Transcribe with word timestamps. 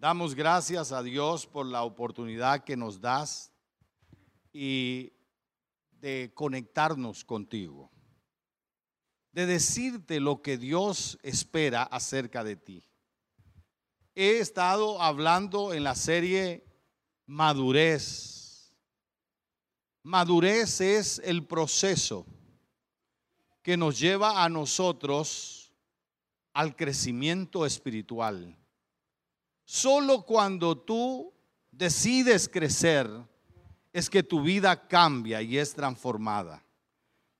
Damos 0.00 0.36
gracias 0.36 0.92
a 0.92 1.02
Dios 1.02 1.44
por 1.44 1.66
la 1.66 1.82
oportunidad 1.82 2.62
que 2.62 2.76
nos 2.76 3.00
das 3.00 3.50
y 4.52 5.12
de 5.90 6.30
conectarnos 6.34 7.24
contigo, 7.24 7.90
de 9.32 9.46
decirte 9.46 10.20
lo 10.20 10.40
que 10.40 10.56
Dios 10.56 11.18
espera 11.24 11.82
acerca 11.82 12.44
de 12.44 12.54
ti. 12.54 12.88
He 14.14 14.38
estado 14.38 15.02
hablando 15.02 15.72
en 15.72 15.82
la 15.82 15.96
serie 15.96 16.64
Madurez. 17.26 18.72
Madurez 20.04 20.80
es 20.80 21.20
el 21.24 21.44
proceso 21.44 22.24
que 23.62 23.76
nos 23.76 23.98
lleva 23.98 24.44
a 24.44 24.48
nosotros 24.48 25.72
al 26.52 26.76
crecimiento 26.76 27.66
espiritual. 27.66 28.57
Solo 29.70 30.22
cuando 30.22 30.78
tú 30.78 31.30
decides 31.70 32.48
crecer 32.48 33.06
es 33.92 34.08
que 34.08 34.22
tu 34.22 34.40
vida 34.40 34.88
cambia 34.88 35.42
y 35.42 35.58
es 35.58 35.74
transformada. 35.74 36.64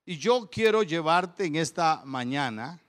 Y 0.04 0.18
yo 0.18 0.46
quiero 0.50 0.82
llevarte 0.82 1.46
en 1.46 1.56
esta 1.56 2.02
mañana 2.04 2.82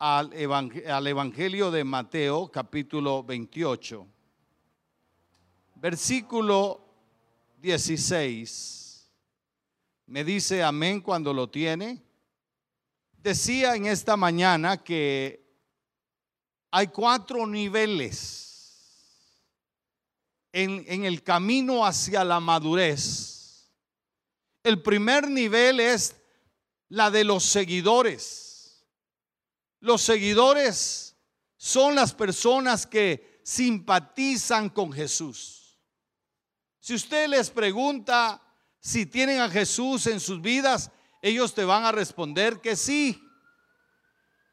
al, 0.00 0.32
Evangelio 0.32 1.70
de 1.70 1.84
Mateo 1.84 2.50
capítulo 2.50 3.22
28, 3.22 4.04
versículo 5.76 6.84
16. 7.58 9.08
Me 10.06 10.24
dice 10.24 10.64
amén 10.64 11.00
cuando 11.00 11.32
lo 11.32 11.48
tiene. 11.48 12.02
Decía 13.22 13.76
en 13.76 13.86
esta 13.86 14.16
mañana 14.16 14.82
que 14.82 15.45
hay 16.70 16.88
cuatro 16.88 17.46
niveles 17.46 18.46
en, 20.52 21.04
el 21.04 21.22
camino 21.22 21.84
hacia 21.84 22.24
la 22.24 22.40
madurez. 22.40 23.70
El 24.62 24.82
primer 24.82 25.28
nivel 25.28 25.80
es 25.80 26.16
la 26.88 27.10
de 27.10 27.24
los 27.24 27.44
seguidores. 27.44 28.86
Los 29.80 30.02
seguidores 30.02 31.16
son 31.56 31.94
las 31.94 32.14
personas 32.14 32.86
que 32.86 33.40
simpatizan 33.44 34.70
con 34.70 34.92
Jesús. 34.92 35.78
Si 36.80 36.94
usted 36.94 37.28
les 37.28 37.50
pregunta 37.50 38.42
si 38.80 39.04
tienen 39.04 39.40
a 39.40 39.50
Jesús 39.50 40.06
en 40.06 40.20
sus 40.20 40.40
vidas, 40.40 40.90
ellos 41.20 41.54
te 41.54 41.64
van 41.64 41.84
a 41.84 41.92
responder 41.92 42.60
que 42.60 42.76
sí. 42.76 43.20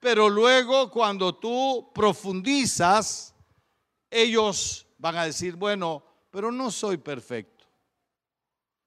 Pero 0.04 0.28
luego 0.28 0.92
cuando 0.92 1.34
tú 1.34 1.90
profundizas, 1.96 3.34
ellos 4.12 4.86
van 4.98 5.16
a 5.16 5.26
decir, 5.28 5.56
bueno, 5.56 6.04
pero 6.30 6.52
no 6.52 6.72
soy 6.72 6.98
perfecto. 6.98 7.66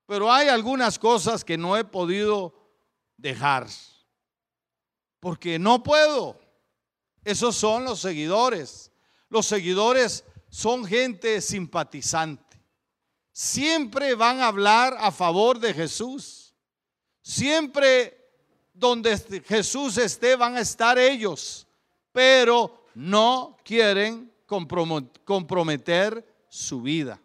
Pero 0.04 0.30
hay 0.30 0.48
algunas 0.48 0.98
cosas 0.98 1.42
que 1.42 1.56
no 1.56 1.74
he 1.74 1.84
podido 1.84 2.52
dejar. 3.16 3.66
Porque 5.18 5.58
no 5.58 5.82
puedo. 5.82 6.38
Esos 7.24 7.56
son 7.56 7.84
los 7.84 7.98
seguidores. 7.98 8.92
Los 9.30 9.46
seguidores 9.46 10.22
son 10.50 10.84
gente 10.84 11.40
simpatizante. 11.40 12.62
Siempre 13.32 14.14
van 14.14 14.40
a 14.40 14.48
hablar 14.48 14.94
a 15.00 15.10
favor 15.10 15.60
de 15.60 15.72
Jesús. 15.72 16.54
Siempre 17.22 18.25
donde 18.76 19.18
Jesús 19.46 19.96
esté 19.96 20.36
van 20.36 20.56
a 20.56 20.60
estar 20.60 20.98
ellos, 20.98 21.66
pero 22.12 22.86
no 22.94 23.56
quieren 23.64 24.30
comprometer 25.24 26.24
su 26.48 26.82
vida. 26.82 27.20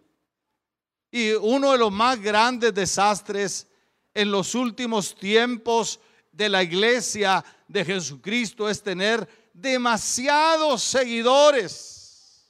Y 1.11 1.31
uno 1.33 1.73
de 1.73 1.77
los 1.77 1.91
más 1.91 2.19
grandes 2.21 2.73
desastres 2.73 3.67
en 4.13 4.31
los 4.31 4.55
últimos 4.55 5.13
tiempos 5.13 5.99
de 6.31 6.47
la 6.47 6.63
iglesia 6.63 7.43
de 7.67 7.83
Jesucristo 7.83 8.69
es 8.69 8.81
tener 8.81 9.27
demasiados 9.53 10.81
seguidores, 10.81 12.49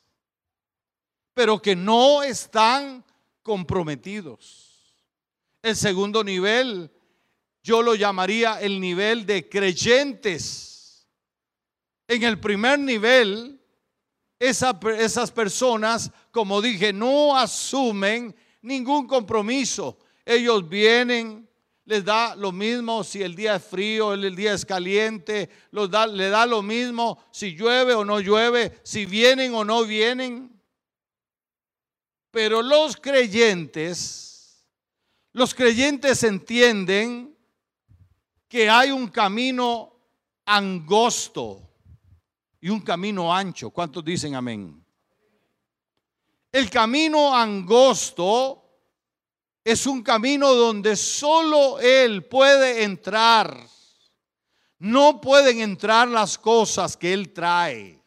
pero 1.34 1.60
que 1.60 1.76
no 1.76 2.22
están 2.22 3.04
comprometidos. 3.42 4.96
El 5.64 5.76
segundo 5.76 6.24
nivel 6.24 6.92
yo 7.64 7.82
lo 7.82 7.96
llamaría 7.96 8.60
el 8.62 8.80
nivel 8.80 9.26
de 9.26 9.48
creyentes. 9.48 11.08
En 12.08 12.24
el 12.24 12.40
primer 12.40 12.80
nivel, 12.80 13.62
esas 14.40 15.32
personas, 15.32 16.12
como 16.32 16.62
dije, 16.62 16.92
no 16.92 17.38
asumen 17.38 18.36
ningún 18.62 19.08
compromiso. 19.08 20.00
Ellos 20.26 20.68
vienen, 20.68 21.48
les 21.86 22.04
da 22.04 22.36
lo 22.36 22.52
mismo 22.52 23.04
si 23.04 23.22
el 23.22 23.36
día 23.36 23.56
es 23.56 23.64
frío, 23.64 24.14
el 24.14 24.36
día 24.36 24.54
es 24.54 24.66
caliente, 24.66 25.50
los 25.72 25.90
da, 25.90 26.08
le 26.08 26.30
da 26.30 26.46
lo 26.46 26.62
mismo 26.62 27.24
si 27.32 27.56
llueve 27.56 27.94
o 27.94 28.04
no 28.04 28.20
llueve, 28.20 28.80
si 28.84 29.06
vienen 29.06 29.54
o 29.54 29.64
no 29.64 29.86
vienen. 29.86 30.60
Pero 32.32 32.62
los 32.62 32.98
creyentes, 32.98 34.68
los 35.34 35.54
creyentes 35.54 36.24
entienden 36.24 37.31
que 38.52 38.70
hay 38.70 38.92
un 38.92 39.08
camino 39.08 39.94
angosto 40.46 41.70
y 42.60 42.68
un 42.68 42.82
camino 42.82 43.34
ancho. 43.34 43.70
¿Cuántos 43.70 44.04
dicen 44.04 44.36
amén? 44.36 44.86
El 46.52 46.70
camino 46.70 47.34
angosto 47.34 48.62
es 49.64 49.88
un 49.88 50.04
camino 50.04 50.54
donde 50.54 50.98
solo 50.98 51.80
Él 51.80 52.26
puede 52.26 52.84
entrar. 52.84 53.58
No 54.80 55.22
pueden 55.22 55.62
entrar 55.62 56.10
las 56.10 56.38
cosas 56.38 56.98
que 56.98 57.14
Él 57.14 57.32
trae. 57.32 58.04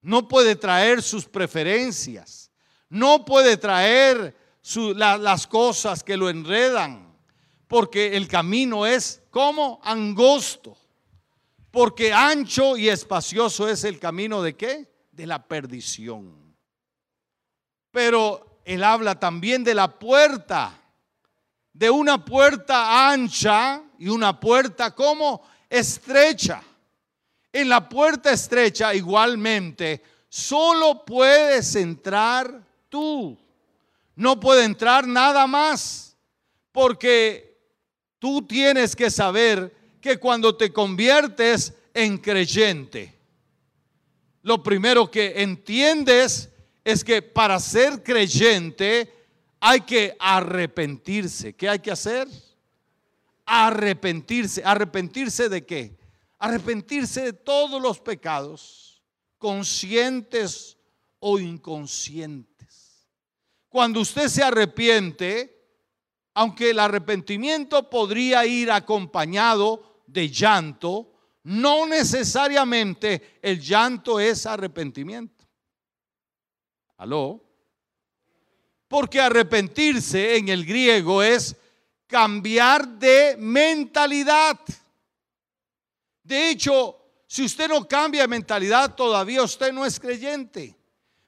No 0.00 0.28
puede 0.28 0.54
traer 0.54 1.02
sus 1.02 1.24
preferencias. 1.24 2.52
No 2.88 3.24
puede 3.24 3.56
traer 3.56 4.32
las 4.94 5.44
cosas 5.48 6.04
que 6.04 6.16
lo 6.16 6.30
enredan 6.30 7.05
porque 7.68 8.16
el 8.16 8.28
camino 8.28 8.86
es 8.86 9.22
como 9.30 9.80
angosto, 9.82 10.76
porque 11.70 12.12
ancho 12.12 12.76
y 12.76 12.88
espacioso 12.88 13.68
es 13.68 13.84
el 13.84 13.98
camino 13.98 14.42
de 14.42 14.56
qué? 14.56 14.88
De 15.12 15.26
la 15.26 15.46
perdición. 15.46 16.54
Pero 17.90 18.60
él 18.64 18.84
habla 18.84 19.18
también 19.18 19.64
de 19.64 19.74
la 19.74 19.98
puerta, 19.98 20.78
de 21.72 21.90
una 21.90 22.24
puerta 22.24 23.10
ancha 23.10 23.82
y 23.98 24.08
una 24.08 24.38
puerta 24.38 24.94
como 24.94 25.42
estrecha. 25.68 26.62
En 27.52 27.68
la 27.68 27.88
puerta 27.88 28.30
estrecha 28.30 28.94
igualmente 28.94 30.02
solo 30.28 31.04
puedes 31.04 31.74
entrar 31.74 32.62
tú. 32.88 33.38
No 34.14 34.40
puede 34.40 34.64
entrar 34.64 35.06
nada 35.06 35.46
más, 35.46 36.16
porque 36.72 37.45
Tú 38.18 38.46
tienes 38.46 38.96
que 38.96 39.10
saber 39.10 39.74
que 40.00 40.18
cuando 40.18 40.56
te 40.56 40.72
conviertes 40.72 41.74
en 41.92 42.18
creyente, 42.18 43.14
lo 44.42 44.62
primero 44.62 45.10
que 45.10 45.42
entiendes 45.42 46.50
es 46.84 47.02
que 47.02 47.20
para 47.20 47.58
ser 47.58 48.02
creyente 48.02 49.12
hay 49.58 49.80
que 49.80 50.16
arrepentirse. 50.20 51.54
¿Qué 51.54 51.68
hay 51.68 51.80
que 51.80 51.90
hacer? 51.90 52.28
Arrepentirse. 53.44 54.62
¿Arrepentirse 54.64 55.48
de 55.48 55.66
qué? 55.66 55.96
Arrepentirse 56.38 57.22
de 57.22 57.32
todos 57.32 57.82
los 57.82 57.98
pecados, 57.98 59.02
conscientes 59.38 60.76
o 61.18 61.40
inconscientes. 61.40 63.08
Cuando 63.68 64.00
usted 64.00 64.28
se 64.28 64.44
arrepiente, 64.44 65.55
aunque 66.38 66.68
el 66.68 66.78
arrepentimiento 66.80 67.88
podría 67.88 68.44
ir 68.44 68.70
acompañado 68.70 70.02
de 70.06 70.28
llanto, 70.28 71.10
no 71.44 71.86
necesariamente 71.86 73.38
el 73.40 73.58
llanto 73.58 74.20
es 74.20 74.44
arrepentimiento. 74.44 75.46
¿Aló? 76.98 77.42
Porque 78.86 79.18
arrepentirse 79.18 80.36
en 80.36 80.50
el 80.50 80.66
griego 80.66 81.22
es 81.22 81.56
cambiar 82.06 82.86
de 82.86 83.36
mentalidad. 83.38 84.60
De 86.22 86.50
hecho, 86.50 86.98
si 87.26 87.46
usted 87.46 87.66
no 87.66 87.88
cambia 87.88 88.20
de 88.20 88.28
mentalidad, 88.28 88.94
todavía 88.94 89.42
usted 89.42 89.72
no 89.72 89.86
es 89.86 89.98
creyente. 89.98 90.76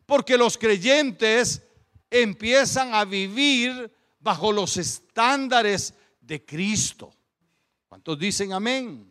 Porque 0.04 0.36
los 0.36 0.58
creyentes 0.58 1.62
empiezan 2.10 2.92
a 2.92 3.06
vivir 3.06 3.90
bajo 4.28 4.52
los 4.52 4.76
estándares 4.76 5.94
de 6.20 6.44
Cristo. 6.44 7.10
¿Cuántos 7.88 8.18
dicen 8.18 8.52
amén? 8.52 9.08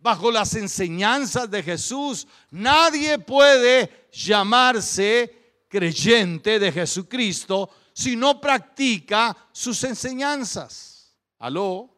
bajo 0.00 0.30
las 0.30 0.54
enseñanzas 0.54 1.50
de 1.50 1.62
Jesús, 1.62 2.26
nadie 2.50 3.18
puede 3.18 4.08
llamarse 4.10 5.64
creyente 5.68 6.58
de 6.58 6.72
Jesucristo 6.72 7.68
si 7.92 8.16
no 8.16 8.40
practica 8.40 9.36
sus 9.52 9.84
enseñanzas. 9.84 11.14
¿Aló? 11.38 11.94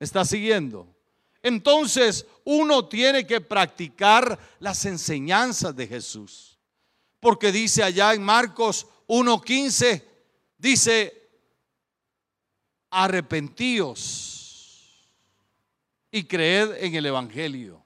¿Está 0.00 0.24
siguiendo? 0.24 0.92
Entonces 1.40 2.26
uno 2.44 2.88
tiene 2.88 3.24
que 3.26 3.40
practicar 3.40 4.36
las 4.58 4.84
enseñanzas 4.84 5.74
de 5.76 5.86
Jesús. 5.86 6.58
Porque 7.20 7.52
dice 7.52 7.84
allá 7.84 8.12
en 8.12 8.22
Marcos 8.22 8.86
1.15, 9.06 10.04
dice, 10.56 11.17
arrepentíos 12.90 14.38
y 16.10 16.24
creed 16.24 16.82
en 16.82 16.94
el 16.94 17.06
Evangelio. 17.06 17.84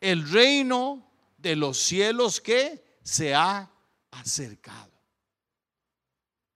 El 0.00 0.28
reino 0.30 1.06
de 1.38 1.56
los 1.56 1.78
cielos 1.78 2.40
que 2.40 2.82
se 3.02 3.34
ha 3.34 3.70
acercado. 4.10 4.90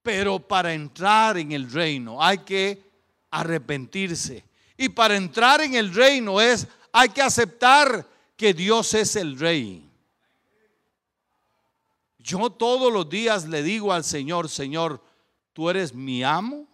Pero 0.01 0.39
para 0.39 0.73
entrar 0.73 1.37
en 1.37 1.51
el 1.51 1.69
reino 1.71 2.23
hay 2.23 2.39
que 2.39 2.81
arrepentirse. 3.31 4.45
Y 4.77 4.89
para 4.89 5.17
entrar 5.17 5.61
en 5.61 5.75
el 5.75 5.93
reino 5.93 6.39
es, 6.39 6.67
hay 6.91 7.09
que 7.09 7.21
aceptar 7.21 8.07
que 8.35 8.53
Dios 8.53 8.93
es 8.93 9.15
el 9.15 9.37
rey. 9.37 9.83
Yo 12.19 12.49
todos 12.49 12.91
los 12.91 13.09
días 13.09 13.47
le 13.47 13.63
digo 13.63 13.91
al 13.91 14.03
Señor, 14.03 14.49
Señor, 14.49 15.01
tú 15.53 15.69
eres 15.69 15.93
mi 15.93 16.23
amo, 16.23 16.67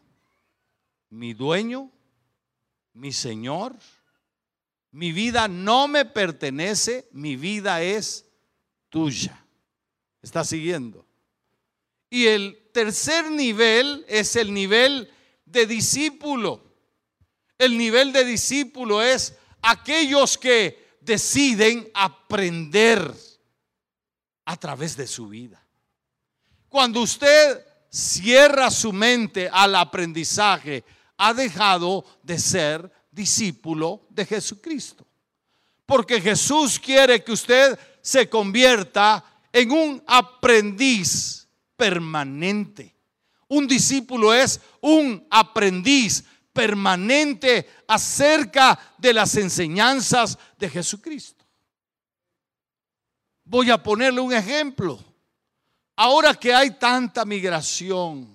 mi 1.14 1.34
dueño, 1.34 1.92
mi 2.94 3.14
Señor. 3.14 3.76
Mi 4.92 5.12
vida 5.12 5.48
no 5.48 5.88
me 5.88 6.06
pertenece, 6.06 7.08
mi 7.12 7.36
vida 7.36 7.82
es 7.82 8.26
tuya. 8.90 9.46
¿Está 10.22 10.44
siguiendo? 10.44 11.06
Y 12.10 12.28
el 12.28 12.70
tercer 12.74 13.30
nivel 13.32 14.06
es 14.08 14.36
el 14.36 14.54
nivel 14.54 15.12
de 15.46 15.66
discípulo. 15.66 16.64
El 17.58 17.78
nivel 17.78 18.12
de 18.12 18.26
discípulo 18.26 19.02
es 19.02 19.36
aquellos 19.62 20.38
que 20.38 20.98
deciden 21.02 21.90
aprender 21.94 23.14
a 24.46 24.58
través 24.58 24.96
de 24.96 25.08
su 25.08 25.28
vida. 25.28 25.64
Cuando 26.70 27.02
usted 27.02 27.66
cierra 27.90 28.72
su 28.72 28.92
mente 28.94 29.50
al 29.52 29.76
aprendizaje, 29.76 30.84
ha 31.24 31.34
dejado 31.34 32.04
de 32.22 32.38
ser 32.38 32.92
discípulo 33.10 34.06
de 34.10 34.26
Jesucristo. 34.26 35.08
Porque 35.86 36.20
Jesús 36.20 36.78
quiere 36.78 37.24
que 37.24 37.32
usted 37.32 37.80
se 38.02 38.28
convierta 38.28 39.24
en 39.54 39.72
un 39.72 40.04
aprendiz 40.06 41.48
permanente. 41.78 42.94
Un 43.48 43.66
discípulo 43.68 44.34
es 44.34 44.60
un 44.82 45.26
aprendiz 45.30 46.26
permanente 46.52 47.70
acerca 47.88 48.78
de 48.98 49.14
las 49.14 49.36
enseñanzas 49.38 50.38
de 50.58 50.70
Jesucristo. 50.70 51.46
Voy 53.46 53.70
a 53.72 53.82
ponerle 53.82 54.20
un 54.20 54.34
ejemplo. 54.34 55.00
Ahora 55.96 56.34
que 56.34 56.54
hay 56.54 56.72
tanta 56.72 57.24
migración, 57.24 58.33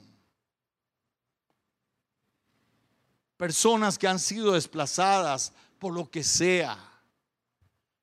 personas 3.38 3.96
que 3.96 4.08
han 4.08 4.18
sido 4.18 4.52
desplazadas 4.52 5.52
por 5.78 5.94
lo 5.94 6.10
que 6.10 6.22
sea, 6.22 6.76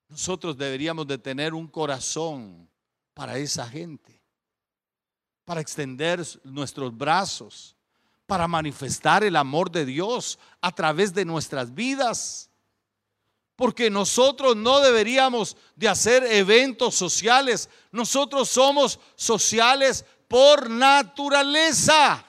nosotros 0.07 0.57
deberíamos 0.57 1.05
de 1.05 1.17
tener 1.17 1.53
un 1.53 1.67
corazón 1.67 2.69
para 3.13 3.37
esa 3.37 3.67
gente, 3.67 4.23
para 5.43 5.59
extender 5.59 6.25
nuestros 6.45 6.97
brazos, 6.97 7.75
para 8.25 8.47
manifestar 8.47 9.23
el 9.23 9.35
amor 9.35 9.69
de 9.69 9.85
Dios 9.85 10.39
a 10.61 10.71
través 10.71 11.13
de 11.13 11.25
nuestras 11.25 11.75
vidas. 11.75 12.49
Porque 13.57 13.89
nosotros 13.89 14.55
no 14.55 14.79
deberíamos 14.79 15.55
de 15.75 15.89
hacer 15.89 16.23
eventos 16.23 16.95
sociales. 16.95 17.69
Nosotros 17.91 18.49
somos 18.49 18.99
sociales 19.15 20.05
por 20.27 20.69
naturaleza. 20.69 22.25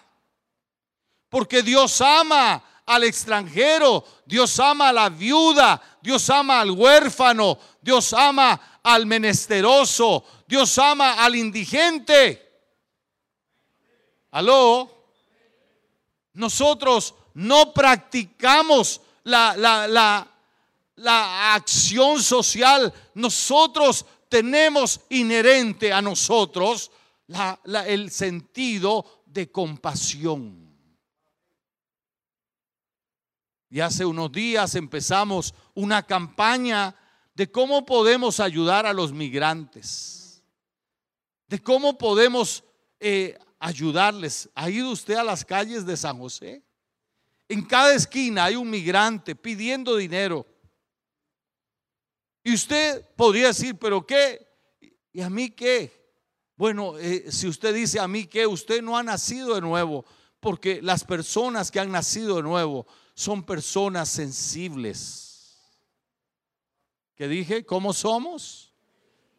Porque 1.29 1.63
Dios 1.63 2.01
ama 2.01 2.63
al 2.87 3.05
extranjero, 3.05 4.05
Dios 4.25 4.59
ama 4.61 4.89
a 4.89 4.93
la 4.93 5.09
viuda, 5.09 5.83
Dios 6.01 6.31
ama 6.31 6.61
al 6.61 6.71
huérfano, 6.71 7.59
Dios 7.81 8.13
ama 8.13 8.81
al 8.83 9.07
menesteroso, 9.07 10.25
Dios 10.47 10.79
ama 10.79 11.15
al 11.25 11.37
indigente. 11.37 12.43
Aló. 14.31 14.93
Nosotros 16.35 17.15
no 17.35 17.73
practicamos 17.73 19.01
la, 19.25 19.57
la, 19.57 19.89
la 19.89 20.29
la 20.97 21.55
acción 21.55 22.23
social, 22.23 22.93
nosotros 23.15 24.05
tenemos 24.29 25.01
inherente 25.11 25.93
a 25.93 26.01
nosotros 26.01 26.91
el 27.87 28.11
sentido 28.11 29.23
de 29.27 29.51
compasión. 29.51 30.66
Y 33.69 33.81
hace 33.81 34.05
unos 34.05 34.31
días 34.31 34.75
empezamos 34.75 35.55
una 35.75 36.03
campaña 36.05 36.95
de 37.35 37.51
cómo 37.51 37.85
podemos 37.85 38.41
ayudar 38.41 38.87
a 38.87 38.93
los 38.93 39.13
migrantes, 39.13 40.43
de 41.49 41.61
cómo 41.61 41.99
podemos 41.99 42.65
eh, 43.01 43.37
ayudarles. 43.59 44.49
¿Ha 44.55 44.71
ido 44.71 44.91
usted 44.91 45.15
a 45.15 45.25
las 45.25 45.45
calles 45.45 45.85
de 45.85 45.97
San 45.97 46.19
José? 46.19 46.63
En 47.49 47.65
cada 47.65 47.95
esquina 47.95 48.45
hay 48.45 48.57
un 48.57 48.71
migrante 48.71 49.35
pidiendo 49.35 49.97
dinero. 49.97 50.47
Y 52.43 52.55
usted 52.55 53.05
podría 53.17 53.49
decir, 53.49 53.77
pero 53.77 54.07
¿qué? 54.07 54.47
¿Y 55.13 55.21
a 55.21 55.29
mí 55.29 55.51
qué? 55.51 56.07
Bueno, 56.57 56.97
eh, 56.99 57.31
si 57.31 57.49
usted 57.49 57.75
dice 57.75 58.01
a 58.01 58.09
mí 58.09 58.27
qué, 58.27 58.47
usted 58.47 58.81
no 58.81 58.97
ha 58.97 59.03
nacido 59.03 59.57
de 59.57 59.61
nuevo, 59.61 60.05
porque 60.41 60.81
las 60.81 61.05
personas 61.05 61.71
que 61.71 61.81
han 61.81 61.91
nacido 61.91 62.37
de 62.37 62.43
nuevo 62.43 62.87
son 63.17 63.43
personas 63.43 64.11
sensibles. 64.11 65.57
¿Qué 67.15 67.27
dije? 67.27 67.65
¿Cómo 67.65 67.95
somos? 67.95 68.75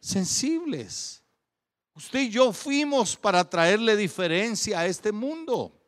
Sensibles. 0.00 1.22
Usted 1.94 2.22
y 2.22 2.30
yo 2.30 2.52
fuimos 2.52 3.16
para 3.16 3.48
traerle 3.48 3.96
diferencia 3.96 4.80
a 4.80 4.86
este 4.86 5.12
mundo. 5.12 5.80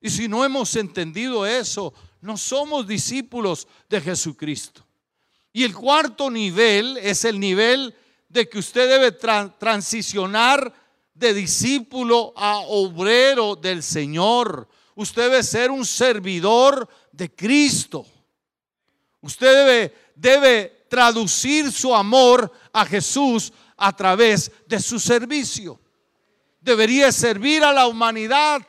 Y 0.00 0.08
si 0.08 0.26
no 0.26 0.42
hemos 0.42 0.74
entendido 0.74 1.44
eso, 1.44 1.92
no 2.22 2.38
somos 2.38 2.86
discípulos 2.86 3.68
de 3.90 4.00
Jesucristo. 4.00 4.82
Y 5.52 5.64
el 5.64 5.74
cuarto 5.74 6.30
nivel 6.30 6.96
es 6.96 7.26
el 7.26 7.38
nivel 7.38 7.94
de 8.26 8.48
que 8.48 8.58
usted 8.58 8.88
debe 8.88 9.12
transicionar 9.58 10.72
de 11.12 11.34
discípulo 11.34 12.32
a 12.36 12.60
obrero 12.60 13.54
del 13.54 13.82
Señor. 13.82 14.66
Usted 15.00 15.30
debe 15.30 15.42
ser 15.42 15.70
un 15.70 15.86
servidor 15.86 16.86
de 17.10 17.34
Cristo. 17.34 18.06
Usted 19.22 19.46
debe, 19.46 19.94
debe 20.14 20.84
traducir 20.90 21.72
su 21.72 21.94
amor 21.94 22.52
a 22.70 22.84
Jesús 22.84 23.50
a 23.78 23.96
través 23.96 24.52
de 24.66 24.78
su 24.78 25.00
servicio. 25.00 25.80
Debería 26.60 27.10
servir 27.12 27.64
a 27.64 27.72
la 27.72 27.86
humanidad. 27.86 28.60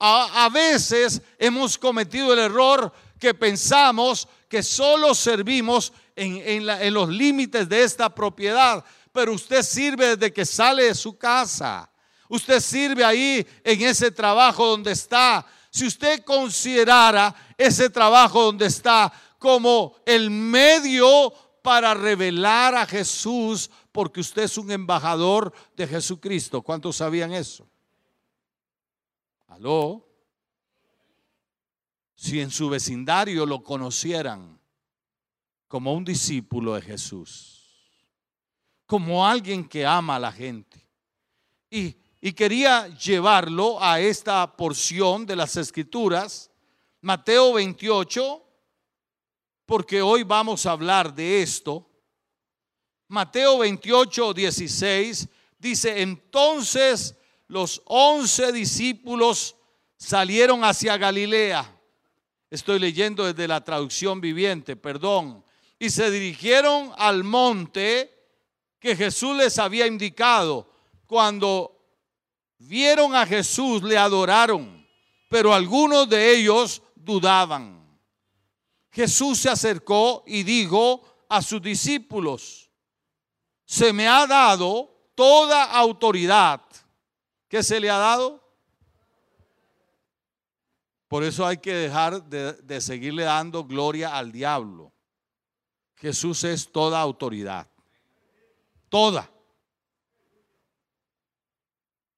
A, 0.00 0.46
a 0.46 0.48
veces 0.48 1.22
hemos 1.38 1.78
cometido 1.78 2.32
el 2.32 2.40
error 2.40 2.92
que 3.20 3.32
pensamos 3.32 4.26
que 4.48 4.64
solo 4.64 5.14
servimos 5.14 5.92
en, 6.16 6.92
los 6.92 7.08
límites 7.08 7.68
de 7.68 7.84
esta 7.84 8.12
propiedad, 8.12 8.84
pero 9.12 9.32
usted 9.32 9.62
sirve 9.62 10.16
desde 10.16 10.32
que 10.32 10.44
sale 10.44 10.86
de 10.86 10.94
su 10.96 11.16
casa. 11.16 11.88
Usted 12.28 12.58
sirve 12.58 13.04
ahí 13.04 13.46
en 13.62 13.82
ese 13.82 14.10
trabajo 14.10 14.66
donde 14.66 14.90
está. 14.90 15.46
Si 15.70 15.86
usted 15.86 16.24
considerara 16.24 17.34
ese 17.56 17.90
trabajo 17.90 18.44
donde 18.44 18.66
está 18.66 19.12
como 19.38 19.96
el 20.04 20.30
medio 20.30 21.32
para 21.62 21.94
revelar 21.94 22.74
a 22.74 22.86
Jesús, 22.86 23.70
porque 23.92 24.20
usted 24.20 24.44
es 24.44 24.56
un 24.58 24.70
embajador 24.70 25.52
de 25.76 25.86
Jesucristo. 25.86 26.62
¿Cuántos 26.62 26.96
sabían 26.96 27.32
eso? 27.32 27.68
¿Aló? 29.48 30.06
Si 32.14 32.40
en 32.40 32.50
su 32.50 32.68
vecindario 32.68 33.46
lo 33.46 33.62
conocieran, 33.62 34.58
como 35.68 35.92
un 35.92 36.04
discípulo 36.04 36.74
de 36.74 36.82
Jesús, 36.82 37.58
como 38.86 39.26
alguien 39.26 39.68
que 39.68 39.84
ama 39.84 40.16
a 40.16 40.20
la 40.20 40.32
gente. 40.32 40.82
Y, 41.70 41.96
y 42.20 42.32
quería 42.32 42.88
llevarlo 42.88 43.82
a 43.82 44.00
esta 44.00 44.56
porción 44.56 45.24
de 45.24 45.36
las 45.36 45.56
escrituras, 45.56 46.50
Mateo 47.00 47.52
28, 47.52 48.44
porque 49.64 50.02
hoy 50.02 50.24
vamos 50.24 50.66
a 50.66 50.72
hablar 50.72 51.14
de 51.14 51.42
esto. 51.42 51.88
Mateo 53.06 53.58
28, 53.58 54.34
16 54.34 55.28
dice, 55.58 56.02
entonces 56.02 57.14
los 57.46 57.82
once 57.86 58.50
discípulos 58.52 59.54
salieron 59.96 60.64
hacia 60.64 60.96
Galilea. 60.96 61.74
Estoy 62.50 62.78
leyendo 62.78 63.24
desde 63.24 63.46
la 63.46 63.62
traducción 63.62 64.20
viviente, 64.20 64.74
perdón. 64.74 65.44
Y 65.78 65.90
se 65.90 66.10
dirigieron 66.10 66.92
al 66.96 67.22
monte 67.22 68.12
que 68.80 68.96
Jesús 68.96 69.36
les 69.36 69.58
había 69.58 69.86
indicado. 69.86 70.68
Cuando 71.06 71.77
vieron 72.58 73.14
a 73.14 73.26
Jesús, 73.26 73.82
le 73.82 73.96
adoraron, 73.96 74.86
pero 75.28 75.52
algunos 75.52 76.08
de 76.08 76.36
ellos 76.36 76.82
dudaban. 76.94 77.78
Jesús 78.90 79.38
se 79.38 79.48
acercó 79.48 80.24
y 80.26 80.42
dijo 80.42 81.02
a 81.28 81.42
sus 81.42 81.62
discípulos, 81.62 82.70
se 83.64 83.92
me 83.92 84.08
ha 84.08 84.26
dado 84.26 85.10
toda 85.14 85.64
autoridad. 85.64 86.62
¿Qué 87.48 87.62
se 87.62 87.78
le 87.80 87.90
ha 87.90 87.98
dado? 87.98 88.42
Por 91.06 91.24
eso 91.24 91.46
hay 91.46 91.58
que 91.58 91.72
dejar 91.72 92.22
de, 92.24 92.52
de, 92.54 92.80
seguirle 92.80 93.24
dando 93.24 93.64
gloria 93.64 94.16
al 94.16 94.30
diablo. 94.30 94.92
Jesús 95.96 96.44
es 96.44 96.70
toda 96.70 97.00
autoridad. 97.00 97.66
Toda. 98.88 99.30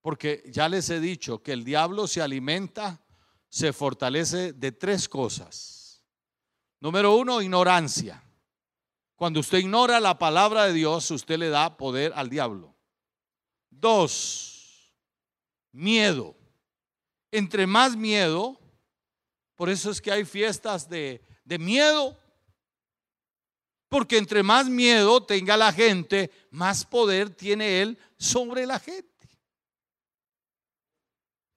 Porque 0.01 0.43
ya 0.47 0.69
les 0.69 0.89
he 0.91 1.01
dicho 1.01 1.43
que 1.43 1.53
el 1.53 1.65
diablo 1.65 2.07
se 2.07 2.23
alimenta, 2.23 3.05
se 3.49 3.73
fortalece 3.73 4.53
de 4.53 4.73
tres 4.73 5.09
cosas. 5.09 6.03
Número 6.81 7.15
uno, 7.17 7.43
ignorancia. 7.43 8.23
Cuando 9.17 9.41
usted 9.41 9.59
ignora 9.59 10.01
la 10.01 10.19
palabra 10.19 10.65
de 10.65 10.73
Dios, 10.73 11.11
usted 11.11 11.39
le 11.39 11.51
da 11.51 11.77
poder 11.77 12.13
al 12.17 12.31
diablo. 12.31 12.75
Dos, 13.69 14.95
miedo. 15.73 16.35
Entre 17.31 17.67
más 17.67 17.97
miedo, 17.97 18.59
por 19.57 19.69
eso 19.69 19.91
es 19.91 20.01
que 20.01 20.11
hay 20.11 20.25
fiestas 20.25 20.89
de, 20.89 21.23
de 21.45 21.59
miedo. 21.59 22.17
Porque 23.91 24.17
entre 24.17 24.43
más 24.43 24.71
miedo 24.71 25.23
tenga 25.23 25.57
la 25.57 25.73
gente, 25.73 26.31
más 26.51 26.87
poder 26.87 27.29
tiene 27.29 27.83
él 27.83 27.99
sobre 28.17 28.65
la 28.65 28.79
gente. 28.79 29.10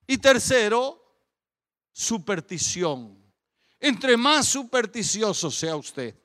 Y 0.07 0.17
tercero, 0.17 1.01
superstición. 1.91 3.21
Entre 3.79 4.15
más 4.17 4.47
supersticioso 4.47 5.51
sea 5.51 5.75
usted, 5.75 6.15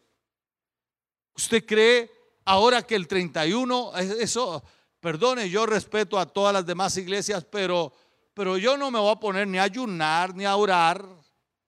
usted 1.35 1.65
cree 1.67 2.11
ahora 2.45 2.83
que 2.83 2.95
el 2.95 3.07
31, 3.07 3.97
eso, 3.97 4.63
perdone, 5.01 5.51
yo 5.51 5.67
respeto 5.67 6.19
a 6.19 6.27
todas 6.27 6.53
las 6.53 6.65
demás 6.65 6.97
iglesias, 6.97 7.45
pero, 7.45 7.93
pero 8.33 8.57
yo 8.57 8.77
no 8.77 8.91
me 8.91 8.99
voy 8.99 9.13
a 9.13 9.21
poner 9.21 9.47
ni 9.47 9.59
a 9.59 9.65
ayunar, 9.65 10.35
ni 10.35 10.45
a 10.45 10.57
orar, 10.57 11.05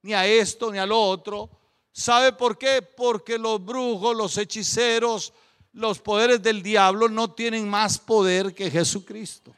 ni 0.03 0.15
a 0.15 0.27
esto, 0.27 0.73
ni 0.73 0.79
a 0.79 0.87
lo 0.87 1.01
otro. 1.01 1.51
¿Sabe 1.93 2.33
por 2.33 2.57
qué? 2.57 2.83
Porque 2.83 3.39
los 3.39 3.65
brujos, 3.65 4.17
los 4.17 4.39
hechiceros, 4.39 5.33
los 5.73 5.99
poderes 5.99 6.43
del 6.43 6.63
diablo 6.63 7.09
no 7.09 7.33
tienen 7.33 7.69
más 7.69 7.99
poder 7.99 8.55
que 8.55 8.71
Jesucristo. 8.71 9.53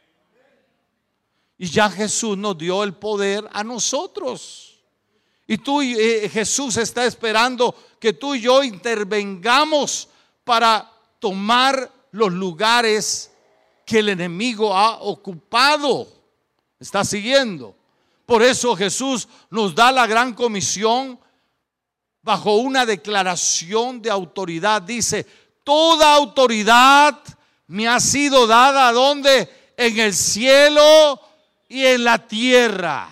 Y 1.62 1.69
ya 1.69 1.88
Jesús 1.88 2.37
nos 2.37 2.59
dio 2.59 2.83
el 2.83 2.92
poder 2.92 3.49
a 3.52 3.62
nosotros. 3.62 4.81
Y 5.47 5.59
tú, 5.59 5.81
eh, 5.81 6.28
Jesús 6.28 6.76
está 6.76 7.04
esperando 7.04 7.73
que 8.00 8.14
tú 8.14 8.35
y 8.35 8.40
yo 8.40 8.64
intervengamos 8.64 10.09
para 10.42 10.90
tomar 11.21 11.88
los 12.11 12.33
lugares 12.33 13.31
que 13.87 14.00
el 14.00 14.09
enemigo 14.09 14.76
ha 14.76 15.02
ocupado. 15.02 16.09
¿Está 16.81 17.04
siguiendo? 17.04 17.76
Por 18.26 18.42
eso 18.42 18.75
Jesús 18.75 19.28
nos 19.49 19.73
da 19.73 19.92
la 19.92 20.09
gran 20.09 20.35
comisión 20.35 21.16
bajo 22.23 22.57
una 22.57 22.85
declaración 22.85 24.02
de 24.02 24.11
autoridad. 24.11 24.83
Dice, 24.83 25.25
toda 25.62 26.12
autoridad 26.12 27.21
me 27.69 27.87
ha 27.87 28.00
sido 28.00 28.49
dada, 28.49 28.90
¿dónde? 28.90 29.73
En 29.76 30.00
el 30.00 30.12
cielo 30.12 31.21
y 31.73 31.87
en 31.87 32.05
la 32.05 32.19
tierra. 32.29 33.09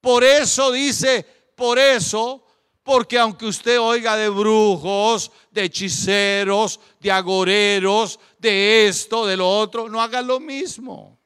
Por 0.00 0.24
eso 0.24 0.72
dice, 0.72 1.22
por 1.54 1.78
eso, 1.78 2.42
porque 2.82 3.18
aunque 3.18 3.44
usted 3.44 3.78
oiga 3.78 4.16
de 4.16 4.30
brujos, 4.30 5.30
de 5.50 5.64
hechiceros, 5.64 6.80
de 6.98 7.12
agoreros, 7.12 8.18
de 8.38 8.86
esto, 8.86 9.26
de 9.26 9.36
lo 9.36 9.46
otro, 9.46 9.90
no 9.90 10.00
haga 10.00 10.22
lo 10.22 10.40
mismo. 10.40 11.18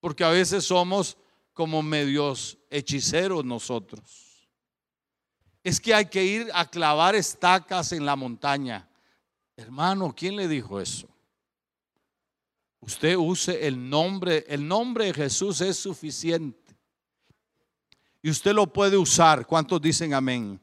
Porque 0.00 0.24
a 0.24 0.30
veces 0.30 0.64
somos 0.64 1.18
como 1.52 1.82
medios 1.82 2.56
hechiceros 2.70 3.44
nosotros. 3.44 4.48
Es 5.62 5.78
que 5.78 5.92
hay 5.92 6.06
que 6.06 6.24
ir 6.24 6.50
a 6.54 6.64
clavar 6.64 7.14
estacas 7.14 7.92
en 7.92 8.06
la 8.06 8.16
montaña. 8.16 8.88
Hermano, 9.54 10.14
¿quién 10.16 10.34
le 10.36 10.48
dijo 10.48 10.80
eso? 10.80 11.08
Usted 12.86 13.16
use 13.16 13.66
el 13.66 13.90
nombre, 13.90 14.44
el 14.48 14.66
nombre 14.66 15.06
de 15.06 15.14
Jesús 15.14 15.60
es 15.60 15.76
suficiente. 15.76 16.74
Y 18.22 18.30
usted 18.30 18.54
lo 18.54 18.72
puede 18.72 18.96
usar. 18.96 19.46
¿Cuántos 19.46 19.80
dicen 19.82 20.14
amén? 20.14 20.60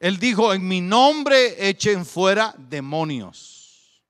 Él 0.00 0.18
dijo, 0.18 0.54
en 0.54 0.66
mi 0.66 0.80
nombre 0.80 1.68
echen 1.68 2.06
fuera 2.06 2.54
demonios. 2.56 4.02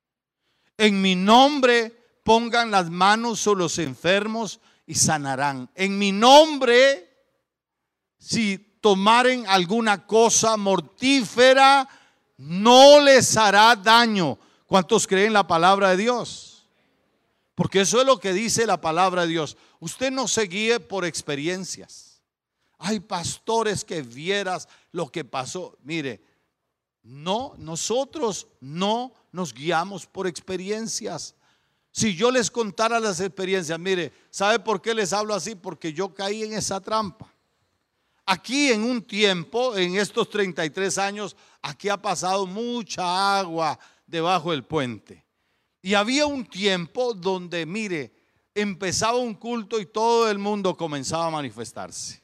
En 0.77 1.01
mi 1.01 1.15
nombre 1.15 1.95
pongan 2.23 2.71
las 2.71 2.91
manos 2.91 3.41
sobre 3.41 3.61
los 3.61 3.79
enfermos 3.79 4.61
y 4.87 4.95
sanarán. 4.95 5.71
En 5.75 5.99
mi 5.99 6.13
nombre, 6.13 7.11
si 8.19 8.59
tomaren 8.81 9.47
alguna 9.47 10.07
cosa 10.07 10.57
mortífera, 10.57 11.89
no 12.37 13.01
les 13.01 13.37
hará 13.37 13.75
daño. 13.75 14.39
¿Cuántos 14.67 15.07
creen 15.07 15.33
la 15.33 15.47
palabra 15.47 15.91
de 15.91 15.97
Dios? 15.97 16.58
Porque 17.59 17.81
eso 17.81 18.01
es 18.01 18.07
lo 18.07 18.21
que 18.21 18.33
dice 18.33 18.67
la 18.67 18.81
palabra 18.81 19.23
de 19.23 19.33
Dios. 19.33 19.57
Usted 19.81 20.13
no 20.13 20.29
se 20.29 20.43
guíe 20.43 20.79
por 20.79 21.05
experiencias. 21.05 22.23
Hay 22.79 23.01
pastores 23.01 23.85
que 23.85 24.01
vieras 24.01 24.69
lo 24.93 25.11
que 25.11 25.25
pasó. 25.25 25.77
Mire, 25.83 26.23
no, 27.03 27.55
nosotros 27.59 28.47
no 28.61 29.13
nos 29.33 29.53
guiamos 29.53 30.07
por 30.07 30.29
experiencias. 30.29 31.35
Si 31.91 32.15
yo 32.15 32.31
les 32.31 32.49
contara 32.49 33.01
las 33.01 33.19
experiencias, 33.19 33.77
mire, 33.77 34.13
¿sabe 34.31 34.61
por 34.61 34.81
qué 34.81 34.95
les 34.95 35.13
hablo 35.13 35.35
así? 35.35 35.57
Porque 35.57 35.93
yo 35.93 36.15
caí 36.15 36.45
en 36.45 36.53
esa 36.53 36.81
trampa. 36.81 37.29
Aquí 38.25 38.71
en 38.71 38.85
un 38.85 39.03
tiempo, 39.03 39.77
en 39.77 39.97
estos 39.97 40.31
33 40.31 40.97
años, 40.99 41.35
aquí 41.61 41.89
ha 41.89 42.01
pasado 42.01 42.47
mucha 42.47 43.37
agua 43.37 43.77
debajo 44.07 44.53
del 44.53 44.63
puente. 44.63 45.27
Y 45.83 45.95
había 45.95 46.27
un 46.27 46.45
tiempo 46.45 47.15
donde, 47.15 47.65
mire, 47.67 48.13
empezaba 48.55 49.19
un 49.19 49.35
culto 49.35 49.81
y 49.81 49.87
todo 49.87 50.31
el 50.31 50.39
mundo 50.39 50.77
comenzaba 50.77 51.27
a 51.27 51.31
manifestarse. 51.31 52.23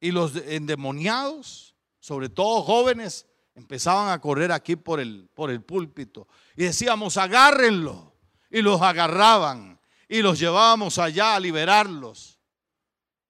Y 0.00 0.10
los 0.10 0.36
endemoniados, 0.36 1.74
sobre 2.00 2.28
todo 2.28 2.62
jóvenes, 2.62 3.26
empezaban 3.54 4.10
a 4.10 4.20
correr 4.20 4.52
aquí 4.52 4.76
por 4.76 5.00
el, 5.00 5.28
por 5.34 5.50
el 5.50 5.62
púlpito. 5.62 6.28
Y 6.56 6.64
decíamos, 6.64 7.16
agárrenlo. 7.16 8.14
Y 8.50 8.62
los 8.62 8.80
agarraban. 8.82 9.80
Y 10.08 10.22
los 10.22 10.38
llevábamos 10.38 10.98
allá 10.98 11.34
a 11.34 11.40
liberarlos. 11.40 12.38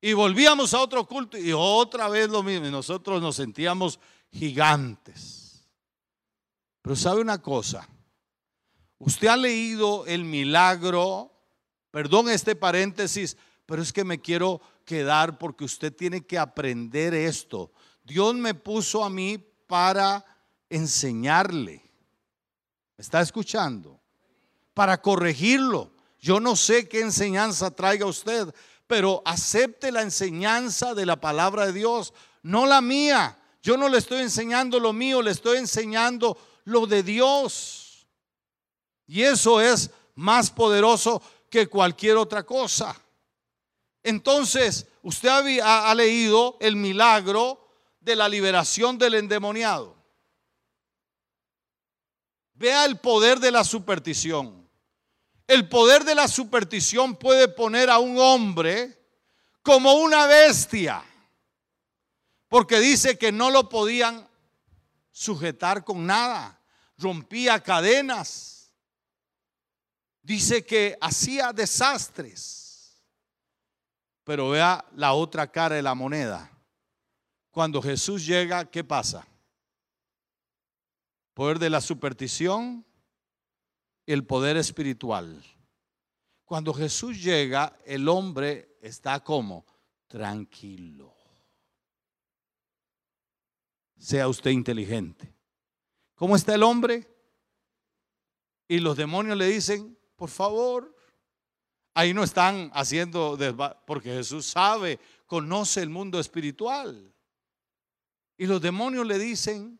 Y 0.01 0.13
volvíamos 0.13 0.75
a 0.75 0.81
otro 0.81 1.07
culto 1.07 1.39
y 1.39 1.53
otra 1.53 2.09
vez 2.09 2.29
lo 2.29 2.43
mismo. 2.43 2.67
Y 2.67 2.71
nosotros 2.71 3.23
nos 3.23 3.37
sentíamos 3.37 3.99
gigantes. 4.31 5.36
Pero 6.87 6.95
sabe 6.95 7.21
una 7.21 7.43
cosa, 7.43 7.85
usted 8.99 9.27
ha 9.27 9.37
leído 9.37 10.07
el 10.07 10.25
milagro, 10.25 11.33
perdón 11.91 12.31
este 12.31 12.55
paréntesis, 12.55 13.37
pero 13.67 13.83
es 13.83 13.93
que 13.93 14.05
me 14.05 14.21
quiero 14.21 14.61
quedar 14.85 15.37
porque 15.37 15.65
usted 15.65 15.93
tiene 15.93 16.25
que 16.25 16.39
aprender 16.39 17.13
esto. 17.13 17.73
Dios 18.05 18.37
me 18.37 18.55
puso 18.55 19.03
a 19.03 19.11
mí 19.11 19.37
para 19.67 20.25
enseñarle. 20.71 21.83
¿Me 22.97 23.03
está 23.03 23.21
escuchando? 23.21 24.01
Para 24.73 25.03
corregirlo. 25.03 25.91
Yo 26.21 26.39
no 26.39 26.55
sé 26.55 26.89
qué 26.89 27.01
enseñanza 27.01 27.73
traiga 27.73 28.07
usted, 28.07 28.55
pero 28.87 29.23
acepte 29.25 29.91
la 29.91 30.03
enseñanza 30.03 30.95
de 30.95 31.05
la 31.05 31.21
palabra 31.21 31.67
de 31.67 31.73
Dios, 31.73 32.15
no 32.45 32.65
la 32.65 32.81
mía. 32.81 33.37
Yo 33.61 33.77
no 33.77 33.89
le 33.89 33.99
estoy 33.99 34.21
enseñando 34.23 34.79
lo 34.79 34.93
mío, 34.93 35.21
le 35.21 35.33
estoy 35.33 35.59
enseñando 35.59 36.39
lo 36.67 36.87
de 36.87 37.03
Dios. 37.03 38.07
Y 39.07 39.23
eso 39.23 39.61
es 39.61 39.91
más 40.15 40.51
poderoso 40.51 41.23
que 41.49 41.69
cualquier 41.69 42.17
otra 42.17 42.45
cosa. 42.45 43.01
Entonces, 44.03 44.87
usted 45.03 45.29
ha, 45.63 45.95
leído 45.95 46.57
el 46.61 46.77
milagro 46.77 47.69
de 48.01 48.17
la 48.17 48.29
liberación 48.29 48.99
del 48.99 49.15
endemoniado. 49.15 49.97
Vea 52.55 52.85
el 52.85 52.99
poder 52.99 53.39
de 53.41 53.51
la 53.51 53.65
superstición. 53.65 54.69
El 55.47 55.69
poder 55.69 56.05
de 56.05 56.15
la 56.15 56.29
superstición 56.29 57.17
puede 57.17 57.49
poner 57.49 57.91
a 57.91 57.99
un 57.99 58.19
hombre 58.19 58.97
como 59.63 59.95
una 59.95 60.27
bestia, 60.27 61.05
porque 62.49 62.81
dice 62.81 63.19
que 63.19 63.31
no 63.31 63.51
lo 63.51 63.69
podían 63.69 64.29
sujetar 65.17 65.83
con 65.83 66.07
nada, 66.07 66.56
rompía 66.99 67.63
cadenas, 67.63 68.73
dice 70.23 70.65
que 70.65 70.97
hacía 71.01 71.53
desastres. 71.53 73.03
Pero 74.25 74.51
vea 74.51 74.85
la 74.95 75.13
otra 75.13 75.51
cara 75.51 75.77
de 75.77 75.83
la 75.83 75.95
moneda. 75.95 76.51
Cuando 77.51 77.81
Jesús 77.81 78.27
llega, 78.27 78.69
¿qué 78.69 78.83
pasa? 78.83 79.27
Poder 81.33 81.59
de 81.59 81.71
la 81.71 81.81
superstición, 81.81 82.85
el 84.05 84.27
poder 84.27 84.57
espiritual. 84.57 85.43
Cuando 86.45 86.75
Jesús 86.75 87.23
llega, 87.23 87.79
el 87.85 88.09
hombre 88.09 88.77
está 88.81 89.23
como 89.23 89.65
tranquilo. 90.07 91.15
Sea 93.97 94.29
usted 94.29 94.51
inteligente. 94.51 95.36
¿Cómo 96.17 96.35
está 96.35 96.55
el 96.55 96.63
hombre? 96.63 97.07
Y 98.67 98.81
los 98.81 98.97
demonios 98.97 99.37
le 99.37 99.47
dicen, 99.47 99.97
por 100.17 100.31
favor, 100.31 100.97
ahí 101.95 102.13
no 102.13 102.25
están 102.25 102.71
haciendo, 102.75 103.39
porque 103.87 104.11
Jesús 104.11 104.47
sabe, 104.47 104.99
conoce 105.27 105.83
el 105.83 105.91
mundo 105.91 106.19
espiritual. 106.19 107.15
Y 108.39 108.47
los 108.47 108.61
demonios 108.61 109.07
le 109.07 109.19
dicen, 109.19 109.79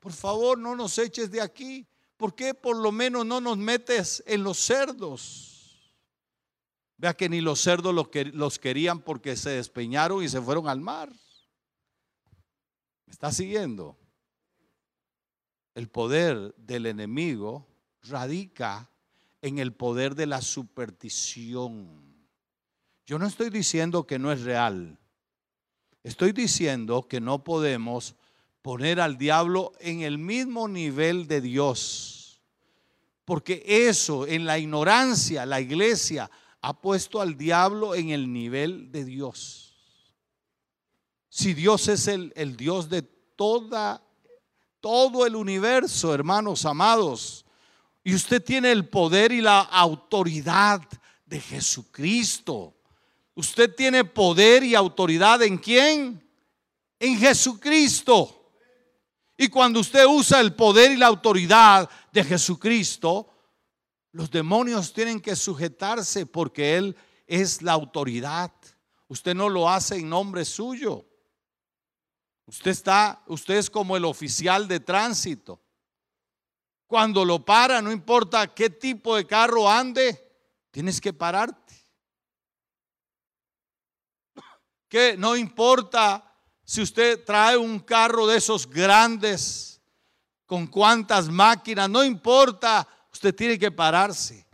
por 0.00 0.12
favor, 0.12 0.58
no 0.58 0.74
nos 0.74 0.98
eches 0.98 1.30
de 1.30 1.40
aquí. 1.40 1.86
¿Por 2.16 2.34
qué 2.34 2.54
por 2.54 2.76
lo 2.76 2.90
menos 2.90 3.24
no 3.24 3.40
nos 3.40 3.56
metes 3.56 4.22
en 4.26 4.42
los 4.42 4.58
cerdos? 4.58 5.94
Vea 6.96 7.14
que 7.14 7.28
ni 7.28 7.40
los 7.40 7.60
cerdos 7.60 7.94
los, 7.94 8.58
querían 8.58 9.00
porque 9.00 9.36
se 9.36 9.50
despeñaron 9.50 10.22
y 10.22 10.28
se 10.28 10.40
fueron 10.40 10.68
al 10.68 10.80
mar. 10.80 11.12
¿Me 13.06 13.12
está 13.12 13.30
siguiendo? 13.30 13.96
El 15.78 15.88
poder 15.88 16.56
del 16.56 16.86
enemigo 16.86 17.64
radica 18.02 18.90
en 19.40 19.60
el 19.60 19.72
poder 19.72 20.16
de 20.16 20.26
la 20.26 20.42
superstición. 20.42 22.16
Yo 23.06 23.16
no 23.16 23.28
estoy 23.28 23.48
diciendo 23.48 24.04
que 24.04 24.18
no 24.18 24.32
es 24.32 24.42
real. 24.42 24.98
Estoy 26.02 26.32
diciendo 26.32 27.06
que 27.06 27.20
no 27.20 27.44
podemos 27.44 28.16
poner 28.60 29.00
al 29.00 29.18
diablo 29.18 29.70
en 29.78 30.00
el 30.00 30.18
mismo 30.18 30.66
nivel 30.66 31.28
de 31.28 31.40
Dios. 31.40 32.42
Porque 33.24 33.62
eso, 33.64 34.26
en 34.26 34.46
la 34.46 34.58
ignorancia, 34.58 35.46
la 35.46 35.60
iglesia 35.60 36.28
ha 36.60 36.80
puesto 36.80 37.20
al 37.20 37.36
diablo 37.38 37.94
en 37.94 38.10
el 38.10 38.32
nivel 38.32 38.90
de 38.90 39.04
Dios. 39.04 39.76
Si 41.28 41.54
Dios 41.54 41.86
es 41.86 42.08
el, 42.08 42.32
el 42.34 42.56
Dios 42.56 42.88
de 42.88 43.02
toda, 43.02 44.02
todo 44.80 45.26
el 45.26 45.36
universo, 45.36 46.14
hermanos 46.14 46.64
amados, 46.64 47.44
y 48.04 48.14
usted 48.14 48.42
tiene 48.42 48.72
el 48.72 48.88
poder 48.88 49.32
y 49.32 49.40
la 49.40 49.60
autoridad 49.60 50.82
de 51.26 51.40
Jesucristo. 51.40 52.74
Usted 53.34 53.74
tiene 53.74 54.04
poder 54.04 54.64
y 54.64 54.74
autoridad 54.74 55.42
en 55.42 55.58
quién? 55.58 56.26
En 56.98 57.18
Jesucristo. 57.18 58.50
Y 59.36 59.48
cuando 59.48 59.80
usted 59.80 60.04
usa 60.06 60.40
el 60.40 60.54
poder 60.54 60.92
y 60.92 60.96
la 60.96 61.06
autoridad 61.06 61.88
de 62.10 62.24
Jesucristo, 62.24 63.28
los 64.12 64.30
demonios 64.30 64.92
tienen 64.92 65.20
que 65.20 65.36
sujetarse 65.36 66.26
porque 66.26 66.76
Él 66.76 66.96
es 67.26 67.62
la 67.62 67.72
autoridad. 67.72 68.50
Usted 69.06 69.34
no 69.34 69.48
lo 69.48 69.68
hace 69.68 69.96
en 69.96 70.08
nombre 70.08 70.44
suyo. 70.44 71.07
Usted 72.48 72.72
está, 72.72 73.22
usted 73.28 73.54
es 73.54 73.70
como 73.70 73.96
el 73.96 74.04
oficial 74.04 74.66
de 74.66 74.80
tránsito. 74.80 75.62
Cuando 76.88 77.24
lo 77.24 77.44
para, 77.44 77.80
no 77.80 77.92
importa 77.92 78.52
qué 78.52 78.68
tipo 78.68 79.14
de 79.14 79.24
carro 79.24 79.70
ande, 79.70 80.20
tienes 80.72 81.00
que 81.00 81.12
pararte. 81.12 81.74
Que 84.88 85.16
no 85.16 85.36
importa 85.36 86.34
si 86.64 86.82
usted 86.82 87.24
trae 87.24 87.56
un 87.56 87.78
carro 87.78 88.26
de 88.26 88.38
esos 88.38 88.68
grandes, 88.68 89.80
con 90.44 90.66
cuántas 90.66 91.28
máquinas, 91.28 91.88
no 91.88 92.02
importa 92.02 92.88
Usted 93.18 93.34
tiene 93.34 93.58
que 93.58 93.72
pararse. 93.72 94.46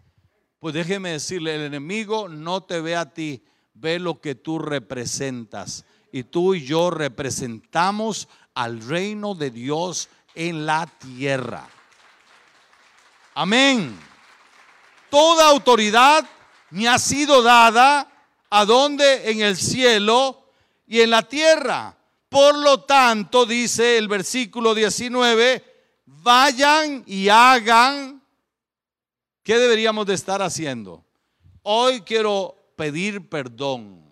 Pues 0.59 0.73
déjeme 0.73 1.11
decirle, 1.11 1.55
el 1.55 1.61
enemigo 1.63 2.31
no 2.31 2.63
te 2.63 2.81
ve 2.81 2.97
a 2.97 3.13
ti, 3.13 3.45
ve 3.75 3.99
lo 3.99 4.23
que 4.23 4.35
tú 4.35 4.59
representas. 4.59 5.85
Y 6.15 6.23
tú 6.23 6.55
y 6.55 6.65
yo 6.65 6.91
representamos 6.91 8.29
al 8.55 8.81
reino 8.81 9.35
de 9.35 9.51
Dios 9.51 10.09
en 10.37 10.65
la 10.65 10.87
tierra. 10.87 11.69
Amén. 13.35 13.99
Toda 15.11 15.49
autoridad 15.49 16.25
me 16.71 16.87
ha 16.87 17.01
sido 17.01 17.43
dada 17.43 18.09
a 18.49 18.65
donde 18.65 19.29
en 19.33 19.41
el 19.41 19.57
cielo 19.57 20.53
y 20.87 21.01
en 21.01 21.11
la 21.11 21.23
tierra. 21.23 21.97
Por 22.29 22.59
lo 22.59 22.83
tanto, 22.85 23.45
dice 23.45 23.99
el 23.99 24.07
versículo 24.07 24.73
19, 24.73 25.65
vayan 26.07 27.03
y 27.09 27.29
hagan 27.29 28.23
¿Qué 29.43 29.59
deberíamos 29.59 30.07
de 30.07 30.15
estar 30.15 30.43
haciendo? 30.43 31.05
Hoy 31.65 32.03
quiero 32.03 32.55
pedir 32.77 33.29
perdón 33.29 34.04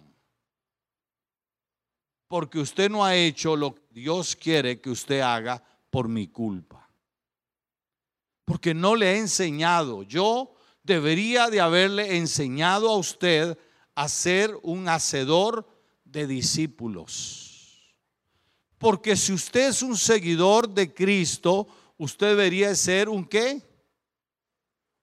porque 2.33 2.61
usted 2.61 2.89
no 2.89 3.05
ha 3.05 3.15
hecho 3.15 3.55
lo 3.57 3.75
que 3.75 3.83
Dios 3.91 4.35
quiere 4.35 4.81
que 4.81 4.89
usted 4.89 5.21
haga 5.21 5.63
por 5.91 6.09
mi 6.09 6.29
culpa. 6.29 6.89
Porque 8.47 8.73
no 8.73 8.97
le 8.97 9.13
he 9.13 9.19
enseñado. 9.19 10.03
Yo 10.03 10.55
debería 10.83 11.51
de 11.51 11.61
haberle 11.61 12.17
enseñado 12.17 12.89
a 12.89 12.97
usted 12.97 13.59
a 13.95 14.09
ser 14.09 14.59
un 14.63 14.89
hacedor 14.89 15.69
de 16.07 16.27
discípulos. 16.27 17.95
Porque 18.79 19.15
si 19.15 19.35
usted 19.35 19.69
es 19.69 19.83
un 19.83 19.99
seguidor 19.99 20.71
de 20.71 20.95
Cristo, 20.95 21.69
usted 21.99 22.29
debería 22.29 22.75
ser 22.75 23.11
un 23.11 23.27
qué? 23.27 23.61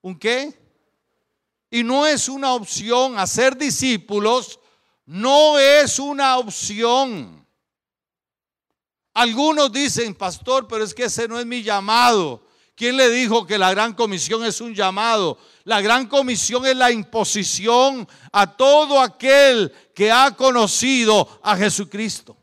¿Un 0.00 0.18
qué? 0.18 0.52
Y 1.70 1.84
no 1.84 2.08
es 2.08 2.28
una 2.28 2.54
opción 2.54 3.20
hacer 3.20 3.56
discípulos, 3.56 4.59
no 5.10 5.58
es 5.58 5.98
una 5.98 6.38
opción. 6.38 7.44
Algunos 9.12 9.72
dicen, 9.72 10.14
pastor, 10.14 10.68
pero 10.68 10.84
es 10.84 10.94
que 10.94 11.04
ese 11.04 11.26
no 11.26 11.36
es 11.40 11.44
mi 11.44 11.64
llamado. 11.64 12.46
¿Quién 12.76 12.96
le 12.96 13.10
dijo 13.10 13.44
que 13.44 13.58
la 13.58 13.72
gran 13.72 13.92
comisión 13.94 14.44
es 14.44 14.60
un 14.60 14.72
llamado? 14.72 15.36
La 15.64 15.80
gran 15.80 16.06
comisión 16.06 16.64
es 16.64 16.76
la 16.76 16.92
imposición 16.92 18.08
a 18.30 18.56
todo 18.56 19.00
aquel 19.00 19.72
que 19.96 20.12
ha 20.12 20.36
conocido 20.36 21.40
a 21.42 21.56
Jesucristo. 21.56 22.36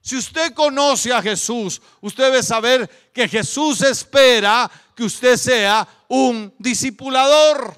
Si 0.00 0.16
usted 0.16 0.54
conoce 0.54 1.12
a 1.12 1.20
Jesús, 1.20 1.82
usted 2.00 2.24
debe 2.24 2.42
saber 2.42 2.88
que 3.12 3.28
Jesús 3.28 3.82
espera 3.82 4.70
que 4.94 5.04
usted 5.04 5.36
sea 5.36 5.86
un 6.08 6.54
discipulador. 6.58 7.76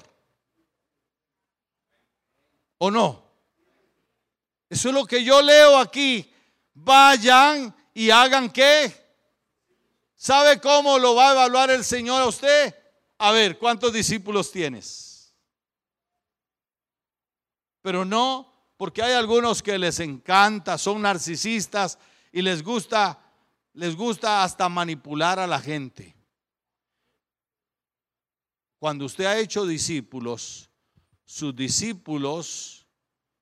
¿O 2.77 2.89
no? 2.89 3.28
Eso 4.69 4.89
es 4.89 4.95
lo 4.95 5.05
que 5.05 5.23
yo 5.23 5.41
leo 5.41 5.77
aquí. 5.77 6.31
Vayan 6.73 7.75
y 7.93 8.09
hagan 8.09 8.49
qué. 8.49 8.93
¿Sabe 10.15 10.59
cómo 10.59 10.99
lo 10.99 11.15
va 11.15 11.29
a 11.29 11.33
evaluar 11.33 11.71
el 11.71 11.83
Señor 11.83 12.21
a 12.21 12.27
usted? 12.27 12.75
A 13.17 13.31
ver, 13.31 13.57
¿cuántos 13.57 13.91
discípulos 13.91 14.51
tienes? 14.51 15.33
Pero 17.81 18.05
no, 18.05 18.53
porque 18.77 19.01
hay 19.01 19.13
algunos 19.13 19.63
que 19.63 19.77
les 19.77 19.99
encanta, 19.99 20.77
son 20.77 21.01
narcisistas 21.01 21.97
y 22.31 22.41
les 22.41 22.61
gusta 22.63 23.19
les 23.73 23.95
gusta 23.95 24.43
hasta 24.43 24.67
manipular 24.67 25.39
a 25.39 25.47
la 25.47 25.59
gente. 25.59 26.15
Cuando 28.77 29.05
usted 29.05 29.25
ha 29.25 29.37
hecho 29.37 29.65
discípulos, 29.65 30.69
sus 31.25 31.55
discípulos 31.55 32.78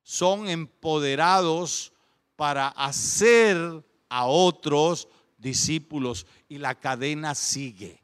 son 0.08 0.48
empoderados 0.48 1.92
para 2.34 2.68
hacer 2.68 3.58
a 4.08 4.24
otros 4.24 5.06
discípulos 5.36 6.26
y 6.48 6.56
la 6.56 6.74
cadena 6.74 7.34
sigue. 7.34 8.02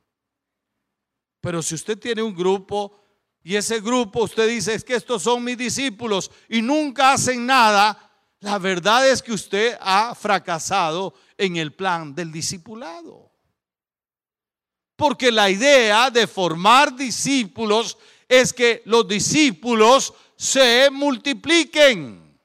Pero 1.41 1.63
si 1.63 1.75
usted 1.75 1.99
tiene 1.99 2.23
un 2.23 2.35
grupo 2.35 2.95
y 3.43 3.57
ese 3.57 3.81
grupo 3.81 4.25
usted 4.25 4.47
dice 4.47 4.75
es 4.75 4.85
que 4.85 4.97
estos 4.97 5.23
son 5.23 5.43
mis 5.43 5.57
discípulos 5.57 6.31
y 6.47 6.61
nunca 6.61 7.15
hacen 7.15 7.47
nada, 7.47 7.99
la 8.41 8.59
verdad 8.59 9.09
es 9.09 9.23
que 9.23 9.33
usted 9.33 9.79
ha 9.81 10.15
fracasado 10.15 11.15
en 11.39 11.57
el 11.57 11.73
plan 11.73 12.15
del 12.15 12.31
discipulado. 12.31 13.33
Porque 14.95 15.33
la 15.33 15.49
idea 15.49 16.11
de 16.11 16.27
formar 16.27 16.95
discípulos 16.95 17.97
es 18.29 18.53
que 18.53 18.83
los 18.85 19.09
discípulos 19.09 20.13
se 20.37 20.91
multipliquen. 20.91 22.39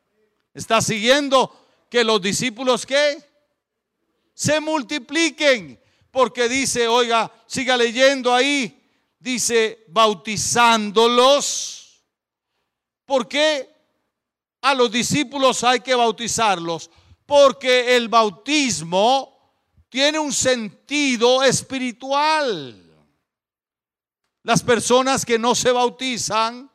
¿Está 0.54 0.82
siguiendo 0.82 1.88
que 1.90 2.04
los 2.04 2.22
discípulos 2.22 2.86
qué? 2.86 3.18
Se 4.34 4.60
multipliquen. 4.60 5.80
Porque 6.12 6.50
dice, 6.50 6.88
oiga, 6.88 7.32
siga 7.46 7.78
leyendo 7.78 8.34
ahí, 8.34 8.84
dice, 9.20 9.84
bautizándolos. 9.88 12.04
¿Por 13.06 13.28
qué 13.28 13.70
a 14.62 14.74
los 14.74 14.92
discípulos 14.92 15.64
hay 15.64 15.82
que 15.82 15.94
bautizarlos? 15.94 16.90
Porque 17.26 17.96
el 17.96 18.10
bautismo 18.10 19.38
tiene 19.90 20.20
un 20.20 20.34
sentido 20.34 21.44
espiritual. 21.44 22.86
Las 24.44 24.64
personas 24.64 25.26
que 25.26 25.38
no 25.38 25.54
se 25.54 25.72
bautizan, 25.72 26.72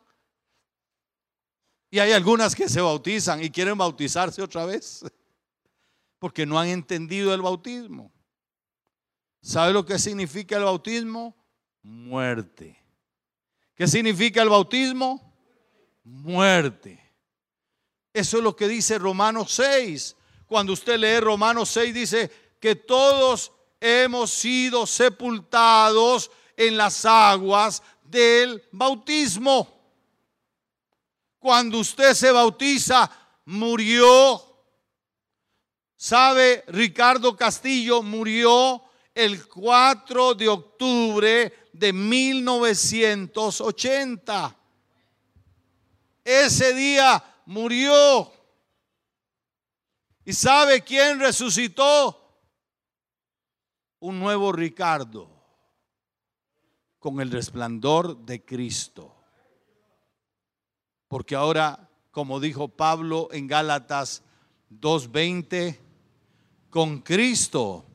y 1.95 2.01
hay 2.01 2.11
algunas 2.11 2.57
que 2.57 2.69
se 2.69 2.81
bautizan 2.81 3.41
y 3.41 3.51
quieren 3.51 3.79
bautizarse 3.79 4.43
otra 4.43 4.65
vez, 4.67 5.05
porque 6.19 6.45
no 6.45 6.59
han 6.59 6.67
entendido 6.67 7.33
el 7.33 7.41
bautismo. 7.41 8.11
¿Sabe 9.41 9.73
lo 9.73 9.87
que 9.87 9.97
significa 10.01 10.57
el 10.57 10.65
bautismo? 10.65 11.37
Muerte. 11.85 12.77
¿Qué 13.77 13.87
significa 13.87 14.43
el 14.43 14.49
bautismo? 14.49 15.33
Muerte. 16.03 17.01
Eso 18.13 18.39
es 18.39 18.43
lo 18.43 18.57
que 18.57 18.67
dice 18.67 18.99
Romanos 18.99 19.53
6. 19.53 20.17
Cuando 20.47 20.73
usted 20.73 20.99
lee 20.99 21.21
Romanos 21.21 21.69
6 21.69 21.95
dice 21.95 22.31
que 22.59 22.75
todos 22.75 23.53
hemos 23.81 24.33
sido 24.33 24.85
sepultados 24.85 26.29
en 26.57 26.77
las 26.77 27.05
aguas 27.05 27.85
del 28.03 28.65
bautismo. 28.73 29.74
Cuando 31.45 31.77
usted 31.81 32.15
se 32.15 32.33
bautiza, 32.33 33.11
murió. 33.45 34.43
¿Sabe? 35.95 36.65
Ricardo 36.69 37.37
Castillo 37.37 38.03
murió 38.03 38.83
el 39.15 39.47
4 39.47 40.37
de 40.37 40.49
octubre 40.49 41.69
de 41.71 41.93
1980. 41.93 44.57
Ese 46.25 46.73
día 46.73 47.23
murió. 47.45 48.33
¿Y 50.25 50.33
sabe 50.33 50.81
quién 50.81 51.21
resucitó? 51.21 52.41
Un 54.01 54.19
nuevo 54.19 54.51
Ricardo 54.51 55.29
con 56.99 57.21
el 57.21 57.31
resplandor 57.31 58.17
de 58.25 58.43
Cristo. 58.47 59.14
Porque 61.15 61.37
ahora, 61.37 61.89
como 62.11 62.41
dijo 62.41 62.67
Pablo 62.67 63.29
en 63.31 63.47
Gálatas 63.47 64.25
2.20, 64.69 65.79
con 66.69 67.03
Cristo 67.03 67.87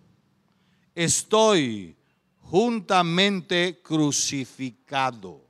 estoy 0.96 1.98
juntamente 2.44 3.82
crucificado. 3.84 5.46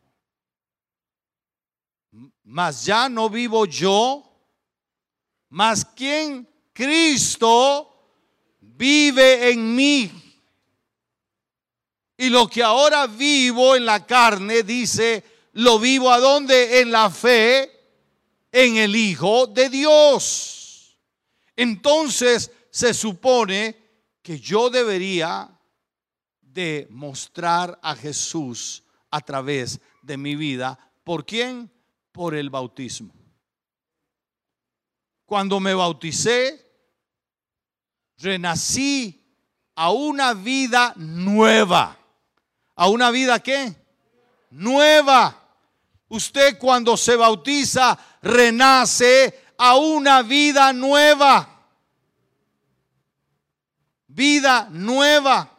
Mas 2.43 2.85
ya 2.85 3.07
no 3.07 3.29
vivo 3.29 3.67
yo, 3.67 4.23
mas 5.49 5.85
quien 5.85 6.49
Cristo 6.73 7.87
vive 8.61 9.51
en 9.51 9.75
mí. 9.75 10.11
Y 12.17 12.29
lo 12.29 12.47
que 12.47 12.63
ahora 12.63 13.05
vivo 13.05 13.75
en 13.75 13.85
la 13.85 14.07
carne, 14.07 14.63
dice, 14.63 15.23
lo 15.59 15.79
vivo 15.79 16.11
a 16.11 16.19
donde? 16.19 16.81
En 16.81 16.91
la 16.91 17.09
fe, 17.09 17.71
en 18.51 18.77
el 18.77 18.95
Hijo 18.95 19.47
de 19.47 19.69
Dios. 19.69 20.97
Entonces 21.55 22.51
se 22.69 22.93
supone 22.93 23.77
que 24.21 24.39
yo 24.39 24.69
debería 24.69 25.49
de 26.41 26.87
mostrar 26.89 27.79
a 27.81 27.95
Jesús 27.95 28.83
a 29.11 29.21
través 29.21 29.79
de 30.01 30.17
mi 30.17 30.35
vida. 30.35 30.77
¿Por 31.03 31.25
quién? 31.25 31.71
Por 32.11 32.35
el 32.35 32.49
bautismo. 32.49 33.13
Cuando 35.25 35.59
me 35.59 35.73
bauticé, 35.73 36.65
renací 38.17 39.23
a 39.75 39.91
una 39.91 40.33
vida 40.33 40.93
nueva 40.95 41.99
a 42.79 42.87
una 42.87 43.11
vida 43.11 43.39
qué? 43.41 43.75
Nueva. 44.51 45.37
Usted 46.09 46.57
cuando 46.57 46.97
se 46.97 47.15
bautiza 47.15 47.97
renace 48.21 49.53
a 49.57 49.75
una 49.75 50.23
vida 50.23 50.73
nueva. 50.73 51.47
Vida 54.07 54.67
nueva. 54.71 55.55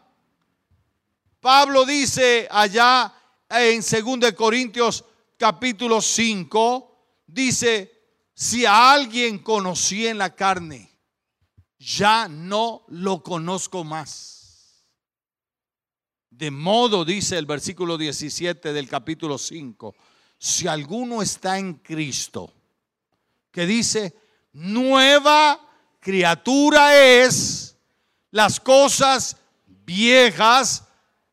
Pablo 1.40 1.84
dice 1.84 2.46
allá 2.50 3.14
en 3.48 3.80
2 3.80 4.32
Corintios 4.32 5.04
capítulo 5.38 6.02
5, 6.02 7.24
dice, 7.26 7.90
si 8.34 8.66
a 8.66 8.92
alguien 8.92 9.38
conocí 9.38 10.06
en 10.06 10.18
la 10.18 10.34
carne, 10.34 10.90
ya 11.78 12.28
no 12.28 12.84
lo 12.88 13.22
conozco 13.22 13.84
más. 13.84 14.86
De 16.28 16.50
modo, 16.50 17.04
dice 17.04 17.38
el 17.38 17.46
versículo 17.46 17.96
17 17.96 18.72
del 18.72 18.88
capítulo 18.88 19.38
5, 19.38 19.94
si 20.40 20.66
alguno 20.66 21.20
está 21.20 21.58
en 21.58 21.74
Cristo, 21.74 22.50
que 23.52 23.66
dice, 23.66 24.16
nueva 24.54 25.60
criatura 26.00 26.96
es, 26.96 27.76
las 28.30 28.58
cosas 28.58 29.36
viejas 29.84 30.84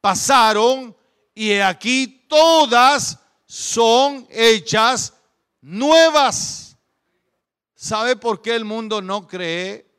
pasaron 0.02 0.96
y 1.34 1.54
aquí 1.54 2.26
todas 2.28 3.18
son 3.46 4.28
hechas 4.30 5.14
nuevas. 5.62 6.78
¿Sabe 7.74 8.18
por 8.18 8.42
qué 8.42 8.56
el 8.56 8.66
mundo 8.66 9.02
no 9.02 9.26
cree 9.26 9.90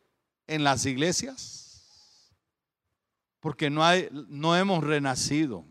en 0.47 0.63
las 0.63 0.85
iglesias? 0.85 1.59
porque 3.41 3.71
no, 3.71 3.85
hay, 3.85 4.09
no 4.29 4.57
hemos 4.57 4.85
renacido. 4.85 5.65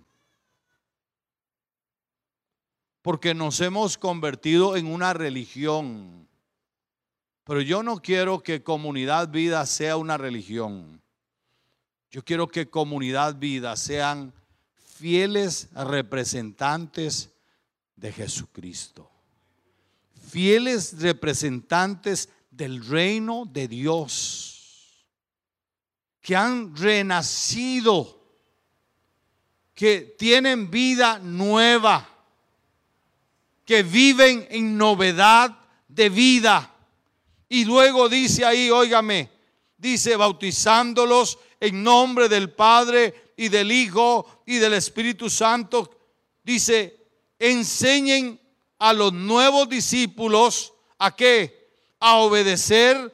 Porque 3.07 3.33
nos 3.33 3.61
hemos 3.61 3.97
convertido 3.97 4.75
en 4.75 4.85
una 4.85 5.13
religión. 5.13 6.27
Pero 7.45 7.61
yo 7.61 7.81
no 7.81 8.01
quiero 8.01 8.43
que 8.43 8.63
comunidad 8.63 9.29
vida 9.29 9.65
sea 9.65 9.95
una 9.95 10.17
religión. 10.17 11.01
Yo 12.11 12.25
quiero 12.25 12.49
que 12.49 12.69
comunidad 12.69 13.35
vida 13.35 13.77
sean 13.77 14.33
fieles 14.97 15.69
representantes 15.73 17.29
de 17.95 18.11
Jesucristo. 18.11 19.09
Fieles 20.29 20.99
representantes 20.99 22.27
del 22.51 22.85
reino 22.85 23.45
de 23.45 23.69
Dios 23.69 25.07
que 26.19 26.35
han 26.35 26.75
renacido, 26.75 28.21
que 29.73 30.13
tienen 30.19 30.69
vida 30.69 31.19
nueva, 31.19 32.16
que 33.67 33.83
viven 33.83 34.47
en 34.49 34.77
novedad 34.77 35.59
de 35.89 36.07
vida. 36.07 36.73
Y 37.49 37.65
luego 37.65 38.07
dice 38.07 38.45
ahí, 38.45 38.69
óigame, 38.69 39.29
dice 39.77 40.15
bautizándolos 40.15 41.37
en 41.59 41.83
nombre 41.83 42.29
del 42.29 42.49
Padre 42.49 43.33
y 43.35 43.49
del 43.49 43.69
Hijo 43.73 44.41
y 44.45 44.55
del 44.55 44.73
Espíritu 44.73 45.29
Santo. 45.29 45.91
Dice, 46.43 46.97
enseñen 47.37 48.39
a 48.79 48.93
los 48.93 49.11
nuevos 49.11 49.67
discípulos 49.67 50.73
a 50.97 51.13
qué? 51.13 51.69
A 51.99 52.19
obedecer 52.19 53.13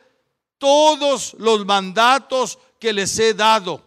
todos 0.59 1.33
los 1.39 1.65
mandatos 1.65 2.59
que 2.79 2.93
les 2.93 3.17
he 3.17 3.33
dado. 3.33 3.83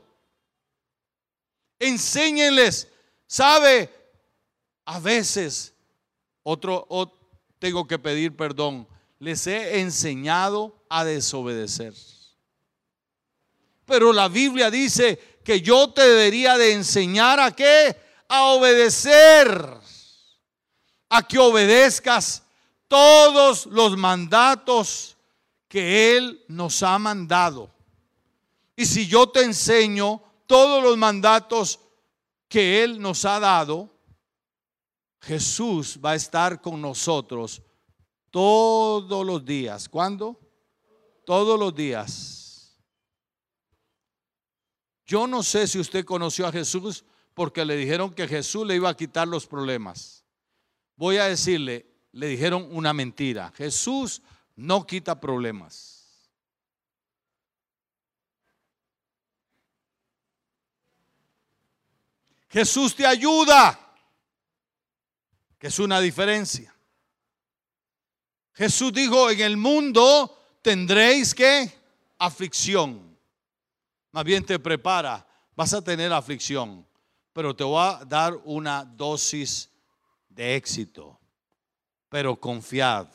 Enséñenles, 1.79 2.89
¿sabe? 3.29 3.89
A 4.85 4.99
veces, 4.99 5.76
otro, 6.49 6.87
tengo 7.59 7.89
que 7.89 7.99
pedir 7.99 8.37
perdón, 8.37 8.87
les 9.19 9.49
he 9.49 9.81
enseñado 9.81 10.77
a 10.89 11.05
desobedecer. 11.05 11.93
Pero 13.85 14.13
la 14.13 14.29
Biblia 14.29 14.71
dice 14.71 15.41
que 15.43 15.61
yo 15.61 15.91
te 15.91 16.03
debería 16.03 16.57
de 16.57 16.73
enseñar 16.73 17.41
a 17.41 17.51
qué? 17.51 17.97
A 18.29 18.45
obedecer. 18.45 19.77
a 21.09 21.23
que 21.23 21.39
obedezcas 21.39 22.43
todos 22.89 23.67
los 23.67 23.97
mandatos 23.97 25.17
que 25.69 26.17
Él 26.17 26.45
nos 26.49 26.83
ha 26.83 26.99
mandado. 26.99 27.71
Y 28.77 28.87
si 28.87 29.07
yo 29.07 29.29
te 29.29 29.43
enseño 29.43 30.23
todos 30.47 30.83
los 30.83 30.97
mandatos 30.97 31.81
que 32.49 32.85
Él 32.85 33.01
nos 33.01 33.25
ha 33.25 33.41
dado, 33.41 33.96
Jesús 35.27 35.99
va 36.03 36.13
a 36.13 36.15
estar 36.15 36.61
con 36.63 36.81
nosotros 36.81 37.61
todos 38.31 39.27
los 39.27 39.45
días. 39.45 39.89
¿Cuándo? 39.89 40.39
Todos 41.25 41.59
los 41.59 41.75
días. 41.75 42.79
Yo 45.05 45.27
no 45.27 45.43
sé 45.43 45.67
si 45.67 45.81
usted 45.81 46.05
conoció 46.05 46.47
a 46.47 46.53
Jesús 46.53 47.05
porque 47.35 47.65
le 47.65 47.77
dijeron 47.77 48.15
que 48.15 48.29
Jesús 48.29 48.65
le 48.65 48.77
iba 48.77 48.89
a 48.89 48.97
quitar 48.97 49.27
los 49.27 49.47
problemas. 49.47 50.25
Voy 50.95 51.17
a 51.17 51.25
decirle, 51.25 51.87
le 52.13 52.29
dijeron 52.29 52.69
una 52.71 52.93
mentira. 52.93 53.53
Jesús 53.57 54.23
no 54.55 54.87
quita 54.87 55.21
problemas. 55.21 56.31
Jesús 62.49 62.95
te 62.95 63.05
ayuda, 63.05 63.86
es 65.67 65.81
una 65.81 66.01
diferencia. 66.01 66.73
Jesús 68.53 68.93
dijo, 68.93 69.29
en 69.31 69.41
el 69.41 69.57
mundo 69.57 70.59
tendréis 70.63 71.35
que 71.35 71.71
aflicción. 72.19 73.19
Más 74.13 74.25
bien 74.25 74.47
te 74.47 74.59
prepara, 74.61 75.27
vas 75.57 75.75
a 75.75 75.83
tener 75.83 76.13
aflicción, 76.13 76.87
pero 77.33 77.55
te 77.55 77.65
voy 77.65 77.83
a 77.83 78.05
dar 78.05 78.39
una 78.45 78.85
dosis 78.85 79.69
de 80.29 80.55
éxito. 80.55 81.19
Pero 82.09 82.39
confiad, 82.41 83.09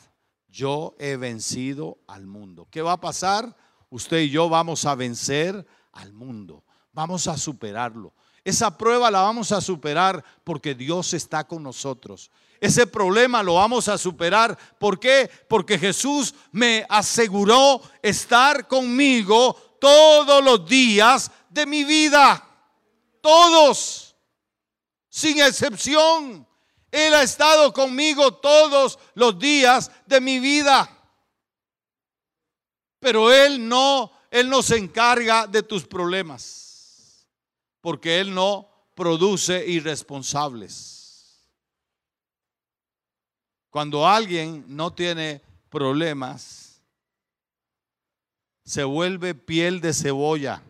yo 0.50 0.94
he 1.00 1.16
vencido 1.16 2.00
al 2.06 2.28
mundo. 2.28 2.68
¿Qué 2.70 2.82
va 2.82 2.94
a 2.94 3.02
pasar? 3.02 3.56
Usted 3.90 4.20
y 4.20 4.30
yo 4.30 4.50
vamos 4.50 4.84
a 4.86 4.94
vencer 4.96 5.66
al 5.94 6.12
mundo. 6.12 6.66
Vamos 6.92 7.28
a 7.28 7.38
superarlo. 7.38 8.14
Esa 8.44 8.76
prueba 8.76 9.12
la 9.12 9.22
vamos 9.22 9.52
a 9.52 9.62
superar 9.62 10.24
porque 10.44 10.74
Dios 10.74 11.14
está 11.14 11.44
con 11.44 11.62
nosotros. 11.62 12.32
Ese 12.60 12.88
problema 12.88 13.44
lo 13.44 13.56
vamos 13.56 13.88
a 13.88 13.98
superar. 13.98 14.58
¿Por 14.80 15.00
qué? 15.00 15.30
Porque 15.48 15.78
Jesús 15.78 16.34
me 16.52 16.86
aseguró 16.90 17.82
estar 18.02 18.68
conmigo 18.68 19.54
todos 19.80 20.44
los 20.44 20.68
días 20.68 21.32
de 21.50 21.66
mi 21.66 21.84
vida. 21.84 22.48
Todos, 23.22 24.16
sin 25.10 25.40
excepción. 25.40 26.48
Él 26.92 27.14
ha 27.14 27.24
estado 27.24 27.72
conmigo 27.72 28.34
todos 28.34 28.98
los 29.14 29.38
días 29.38 29.92
de 30.08 30.20
mi 30.20 30.40
vida. 30.40 30.90
Pero 33.00 33.32
Él 33.32 33.68
no, 33.68 34.12
Él 34.32 34.50
no 34.50 34.64
se 34.64 34.78
encarga 34.78 35.46
de 35.46 35.64
tus 35.64 35.86
problemas 35.86 36.71
porque 37.82 38.20
Él 38.20 38.34
no 38.34 38.70
produce 38.96 39.68
irresponsables. 39.68 41.02
Cuando 43.70 44.08
alguien 44.08 44.66
no 44.68 44.94
tiene 44.94 45.42
problemas, 45.70 46.82
se 48.64 48.84
vuelve 48.84 49.34
piel 49.34 49.82
de 49.82 49.94
cebolla. 49.94 50.62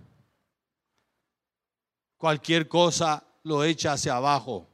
Cualquier 2.17 2.67
cosa 2.67 3.26
lo 3.43 3.63
echa 3.63 3.93
hacia 3.93 4.15
abajo. 4.15 4.67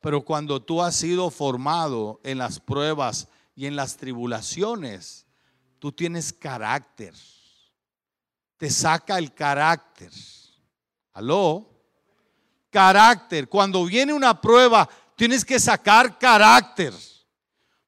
Pero 0.00 0.22
cuando 0.22 0.60
tú 0.60 0.82
has 0.82 0.96
sido 0.96 1.30
formado 1.30 2.20
en 2.24 2.38
las 2.38 2.60
pruebas 2.60 3.28
y 3.54 3.66
en 3.66 3.76
las 3.76 3.96
tribulaciones, 3.96 5.26
tú 5.78 5.92
tienes 5.92 6.32
carácter. 6.32 7.14
Te 8.58 8.68
saca 8.68 9.16
el 9.16 9.32
carácter. 9.32 10.12
¿Aló? 11.12 11.71
Carácter. 12.72 13.48
Cuando 13.48 13.84
viene 13.84 14.12
una 14.12 14.40
prueba, 14.40 14.88
tienes 15.14 15.44
que 15.44 15.60
sacar 15.60 16.18
carácter. 16.18 16.92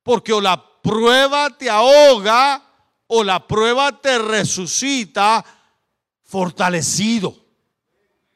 Porque 0.04 0.32
o 0.32 0.40
la 0.40 0.62
prueba 0.82 1.50
te 1.50 1.68
ahoga 1.68 2.62
o 3.06 3.24
la 3.24 3.44
prueba 3.44 4.00
te 4.00 4.18
resucita 4.18 5.44
fortalecido. 6.22 7.34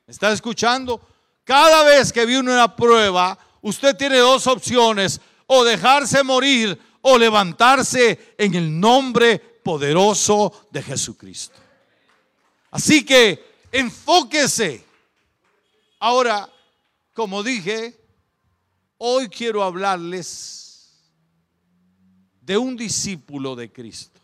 ¿Está 0.06 0.32
escuchando? 0.32 1.00
Cada 1.44 1.84
vez 1.84 2.12
que 2.12 2.26
viene 2.26 2.52
una 2.52 2.74
prueba, 2.74 3.38
usted 3.60 3.96
tiene 3.96 4.18
dos 4.18 4.46
opciones, 4.46 5.20
o 5.46 5.64
dejarse 5.64 6.22
morir 6.22 6.78
o 7.00 7.18
levantarse 7.18 8.34
en 8.38 8.54
el 8.54 8.78
nombre 8.78 9.38
poderoso 9.38 10.68
de 10.70 10.82
Jesucristo. 10.82 11.56
Así 12.70 13.04
que 13.04 13.66
enfóquese 13.72 14.84
Ahora, 16.00 16.48
como 17.12 17.42
dije, 17.42 17.98
hoy 18.98 19.28
quiero 19.28 19.62
hablarles 19.64 20.68
de 22.40 22.56
un 22.56 22.76
discípulo 22.76 23.56
de 23.56 23.72
Cristo. 23.72 24.20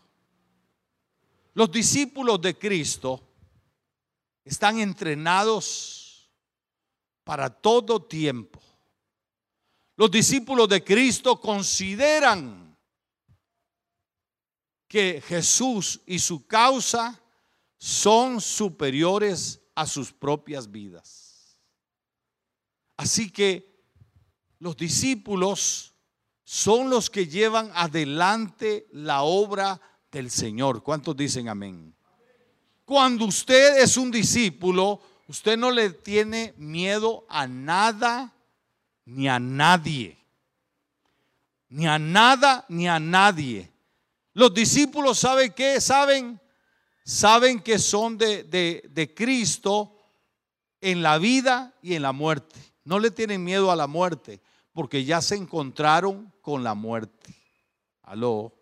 Los 1.53 1.71
discípulos 1.71 2.41
de 2.41 2.57
Cristo 2.57 3.21
están 4.43 4.79
entrenados 4.79 6.29
para 7.23 7.49
todo 7.49 8.01
tiempo. 8.01 8.61
Los 9.97 10.11
discípulos 10.11 10.67
de 10.69 10.83
Cristo 10.83 11.39
consideran 11.39 12.77
que 14.87 15.21
Jesús 15.25 16.01
y 16.05 16.19
su 16.19 16.45
causa 16.45 17.21
son 17.77 18.39
superiores 18.39 19.61
a 19.73 19.85
sus 19.85 20.11
propias 20.13 20.69
vidas. 20.69 21.24
Así 22.97 23.29
que 23.29 23.75
los 24.59 24.77
discípulos 24.77 25.93
son 26.43 26.89
los 26.89 27.09
que 27.09 27.27
llevan 27.27 27.71
adelante 27.73 28.87
la 28.91 29.23
obra 29.23 29.81
del 30.11 30.29
Señor. 30.31 30.83
¿Cuántos 30.83 31.15
dicen 31.17 31.49
amén? 31.49 31.95
Cuando 32.85 33.25
usted 33.25 33.81
es 33.81 33.97
un 33.97 34.11
discípulo, 34.11 35.01
usted 35.27 35.57
no 35.57 35.71
le 35.71 35.89
tiene 35.89 36.53
miedo 36.57 37.25
a 37.29 37.47
nada 37.47 38.31
ni 39.05 39.27
a 39.27 39.39
nadie. 39.39 40.17
Ni 41.69 41.87
a 41.87 41.97
nada 41.97 42.65
ni 42.69 42.87
a 42.87 42.99
nadie. 42.99 43.71
Los 44.33 44.53
discípulos 44.53 45.17
saben 45.17 45.51
qué? 45.53 45.81
Saben, 45.81 46.39
saben 47.03 47.59
que 47.59 47.79
son 47.79 48.17
de, 48.17 48.43
de, 48.43 48.87
de 48.89 49.13
Cristo 49.13 49.97
en 50.79 51.01
la 51.01 51.17
vida 51.17 51.73
y 51.81 51.95
en 51.95 52.03
la 52.03 52.11
muerte. 52.11 52.74
No 52.85 52.99
le 52.99 53.11
tienen 53.11 53.43
miedo 53.43 53.71
a 53.71 53.75
la 53.75 53.87
muerte 53.87 54.39
porque 54.71 55.03
ya 55.03 55.21
se 55.21 55.35
encontraron 55.35 56.31
con 56.41 56.63
la 56.63 56.75
muerte. 56.75 57.35
Aló. 58.03 58.53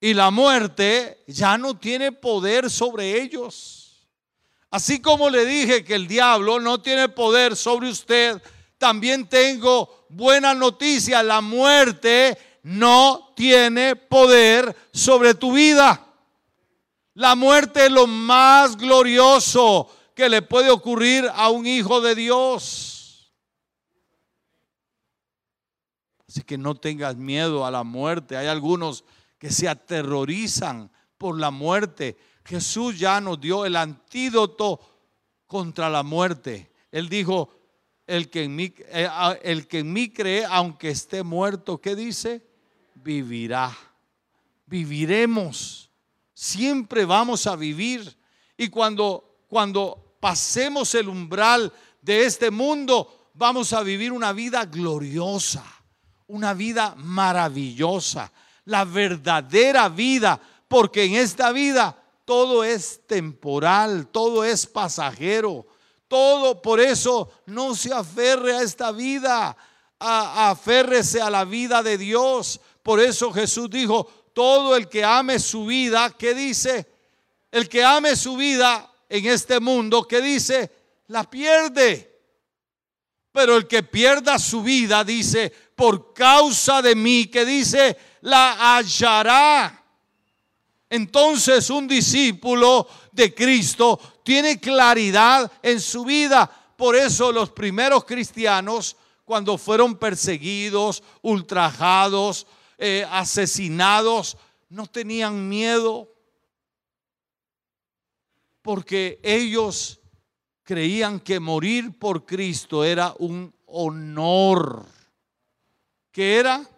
Y 0.00 0.14
la 0.14 0.30
muerte 0.30 1.24
ya 1.26 1.58
no 1.58 1.76
tiene 1.76 2.12
poder 2.12 2.70
sobre 2.70 3.20
ellos. 3.20 4.06
Así 4.70 5.00
como 5.00 5.28
le 5.28 5.44
dije 5.44 5.84
que 5.84 5.94
el 5.94 6.06
diablo 6.06 6.60
no 6.60 6.80
tiene 6.80 7.08
poder 7.08 7.56
sobre 7.56 7.88
usted, 7.88 8.40
también 8.78 9.28
tengo 9.28 10.06
buena 10.08 10.54
noticia. 10.54 11.22
La 11.22 11.40
muerte 11.40 12.38
no 12.62 13.32
tiene 13.34 13.96
poder 13.96 14.76
sobre 14.92 15.34
tu 15.34 15.52
vida. 15.52 16.06
La 17.14 17.34
muerte 17.34 17.86
es 17.86 17.90
lo 17.90 18.06
más 18.06 18.76
glorioso 18.76 19.90
que 20.16 20.30
le 20.30 20.40
puede 20.40 20.70
ocurrir 20.70 21.30
a 21.34 21.50
un 21.50 21.66
hijo 21.66 22.00
de 22.00 22.14
Dios. 22.14 23.30
Así 26.26 26.40
que 26.40 26.56
no 26.56 26.74
tengas 26.74 27.16
miedo 27.16 27.66
a 27.66 27.70
la 27.70 27.84
muerte. 27.84 28.34
Hay 28.34 28.46
algunos 28.46 29.04
que 29.38 29.50
se 29.50 29.68
aterrorizan 29.68 30.90
por 31.18 31.38
la 31.38 31.50
muerte. 31.50 32.16
Jesús 32.46 32.98
ya 32.98 33.20
nos 33.20 33.38
dio 33.38 33.66
el 33.66 33.76
antídoto 33.76 34.80
contra 35.46 35.90
la 35.90 36.02
muerte. 36.02 36.72
Él 36.90 37.10
dijo, 37.10 37.50
el 38.06 38.30
que 38.30 38.44
en 38.44 38.56
mí, 38.56 38.72
eh, 38.88 39.08
el 39.42 39.68
que 39.68 39.80
en 39.80 39.92
mí 39.92 40.08
cree, 40.08 40.46
aunque 40.46 40.88
esté 40.88 41.22
muerto, 41.22 41.78
¿qué 41.78 41.94
dice? 41.94 42.42
Vivirá. 42.94 43.76
Viviremos. 44.64 45.90
Siempre 46.32 47.04
vamos 47.04 47.46
a 47.46 47.54
vivir. 47.54 48.16
Y 48.56 48.68
cuando, 48.68 49.42
cuando 49.46 50.05
pasemos 50.26 50.92
el 50.96 51.08
umbral 51.08 51.72
de 52.02 52.24
este 52.24 52.50
mundo, 52.50 53.30
vamos 53.34 53.72
a 53.72 53.84
vivir 53.84 54.10
una 54.10 54.32
vida 54.32 54.64
gloriosa, 54.64 55.64
una 56.26 56.52
vida 56.52 56.96
maravillosa, 56.96 58.32
la 58.64 58.84
verdadera 58.84 59.88
vida, 59.88 60.40
porque 60.66 61.04
en 61.04 61.14
esta 61.14 61.52
vida 61.52 61.96
todo 62.24 62.64
es 62.64 63.06
temporal, 63.06 64.08
todo 64.08 64.42
es 64.42 64.66
pasajero, 64.66 65.64
todo 66.08 66.60
por 66.60 66.80
eso 66.80 67.30
no 67.46 67.76
se 67.76 67.94
aferre 67.94 68.56
a 68.56 68.62
esta 68.62 68.90
vida, 68.90 69.56
aférrese 70.00 71.22
a 71.22 71.30
la 71.30 71.44
vida 71.44 71.84
de 71.84 71.98
Dios. 71.98 72.60
Por 72.82 72.98
eso 72.98 73.32
Jesús 73.32 73.70
dijo, 73.70 74.10
todo 74.32 74.74
el 74.74 74.88
que 74.88 75.04
ame 75.04 75.38
su 75.38 75.66
vida, 75.66 76.10
¿qué 76.18 76.34
dice? 76.34 76.84
El 77.52 77.68
que 77.68 77.84
ame 77.84 78.16
su 78.16 78.36
vida 78.36 78.90
en 79.08 79.26
este 79.26 79.60
mundo, 79.60 80.06
¿qué 80.06 80.20
dice? 80.20 80.70
La 81.08 81.28
pierde. 81.28 82.14
Pero 83.32 83.56
el 83.56 83.66
que 83.66 83.82
pierda 83.82 84.38
su 84.38 84.62
vida, 84.62 85.04
dice, 85.04 85.52
por 85.74 86.14
causa 86.14 86.80
de 86.80 86.94
mí, 86.94 87.26
que 87.26 87.44
dice, 87.44 87.96
la 88.22 88.76
hallará. 88.76 89.84
Entonces 90.88 91.68
un 91.68 91.88
discípulo 91.88 92.88
de 93.12 93.34
Cristo 93.34 94.00
tiene 94.22 94.60
claridad 94.60 95.50
en 95.62 95.80
su 95.80 96.04
vida. 96.04 96.50
Por 96.76 96.94
eso 96.96 97.32
los 97.32 97.50
primeros 97.50 98.04
cristianos, 98.04 98.96
cuando 99.24 99.58
fueron 99.58 99.96
perseguidos, 99.96 101.02
ultrajados, 101.22 102.46
eh, 102.78 103.06
asesinados, 103.10 104.36
no 104.68 104.86
tenían 104.86 105.48
miedo. 105.48 106.08
Porque 108.66 109.20
ellos 109.22 110.00
creían 110.64 111.20
que 111.20 111.38
morir 111.38 111.96
por 112.00 112.26
Cristo 112.26 112.82
era 112.82 113.14
un 113.20 113.54
honor. 113.66 114.84
¿Qué 116.10 116.34
era? 116.34 116.68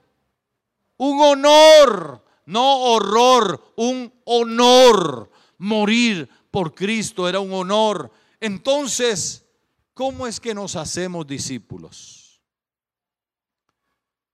Un 0.98 1.18
honor, 1.18 2.22
no 2.44 2.78
horror, 2.92 3.72
un 3.76 4.12
honor. 4.26 5.30
Morir 5.56 6.28
por 6.50 6.74
Cristo 6.74 7.26
era 7.26 7.40
un 7.40 7.54
honor. 7.54 8.12
Entonces, 8.38 9.46
¿cómo 9.94 10.26
es 10.26 10.38
que 10.40 10.52
nos 10.52 10.76
hacemos 10.76 11.26
discípulos? 11.26 12.42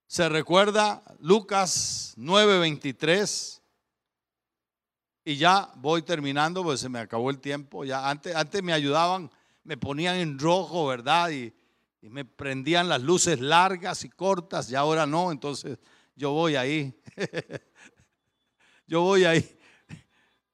Se 0.08 0.28
recuerda 0.28 1.04
Lucas 1.20 2.14
9:23. 2.16 3.60
Y 5.24 5.36
ya 5.36 5.70
voy 5.76 6.02
terminando, 6.02 6.62
pues 6.62 6.80
se 6.80 6.88
me 6.88 6.98
acabó 6.98 7.30
el 7.30 7.38
tiempo. 7.38 7.84
Ya 7.84 8.08
antes, 8.08 8.36
antes 8.36 8.62
me 8.62 8.72
ayudaban, 8.72 9.30
me 9.62 9.76
ponían 9.76 10.16
en 10.16 10.38
rojo, 10.38 10.86
¿verdad? 10.86 11.30
Y, 11.30 11.52
y 12.02 12.10
me 12.10 12.24
prendían 12.26 12.88
las 12.88 13.00
luces 13.00 13.40
largas 13.40 14.04
y 14.04 14.10
cortas, 14.10 14.70
y 14.70 14.74
ahora 14.74 15.06
no, 15.06 15.32
entonces 15.32 15.78
yo 16.14 16.32
voy 16.32 16.56
ahí. 16.56 16.94
yo 18.86 19.00
voy 19.00 19.24
ahí. 19.24 19.58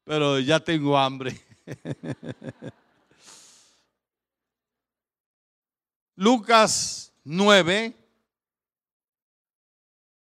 Pero 0.04 0.38
ya 0.38 0.60
tengo 0.60 0.96
hambre. 0.96 1.38
Lucas 6.14 7.12
9, 7.24 7.96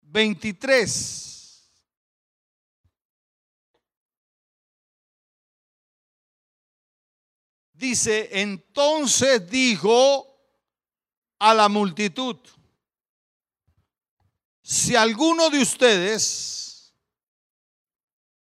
23. 0.02 1.35
Dice, 7.76 8.30
entonces 8.40 9.50
dijo 9.50 10.26
a 11.38 11.52
la 11.52 11.68
multitud, 11.68 12.36
si 14.62 14.96
alguno 14.96 15.50
de 15.50 15.60
ustedes 15.60 16.94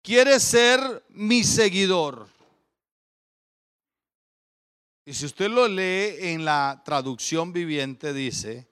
quiere 0.02 0.38
ser 0.38 1.04
mi 1.08 1.42
seguidor, 1.42 2.28
y 5.04 5.12
si 5.14 5.26
usted 5.26 5.50
lo 5.50 5.66
lee 5.66 6.14
en 6.20 6.44
la 6.44 6.80
traducción 6.84 7.52
viviente, 7.52 8.12
dice, 8.12 8.70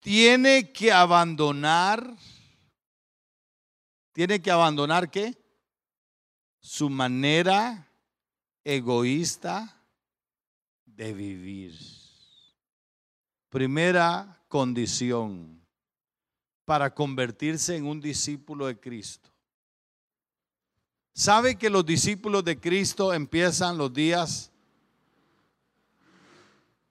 tiene 0.00 0.72
que 0.72 0.90
abandonar, 0.90 2.16
tiene 4.12 4.42
que 4.42 4.50
abandonar 4.50 5.08
qué? 5.08 5.40
Su 6.58 6.90
manera 6.90 7.88
egoísta 8.64 9.80
de 10.84 11.12
vivir. 11.12 11.78
Primera 13.50 14.42
condición 14.48 15.60
para 16.64 16.92
convertirse 16.92 17.76
en 17.76 17.86
un 17.86 18.00
discípulo 18.00 18.66
de 18.66 18.80
Cristo. 18.80 19.30
¿Sabe 21.12 21.56
que 21.56 21.70
los 21.70 21.86
discípulos 21.86 22.42
de 22.44 22.58
Cristo 22.58 23.12
empiezan 23.12 23.78
los 23.78 23.92
días 23.92 24.50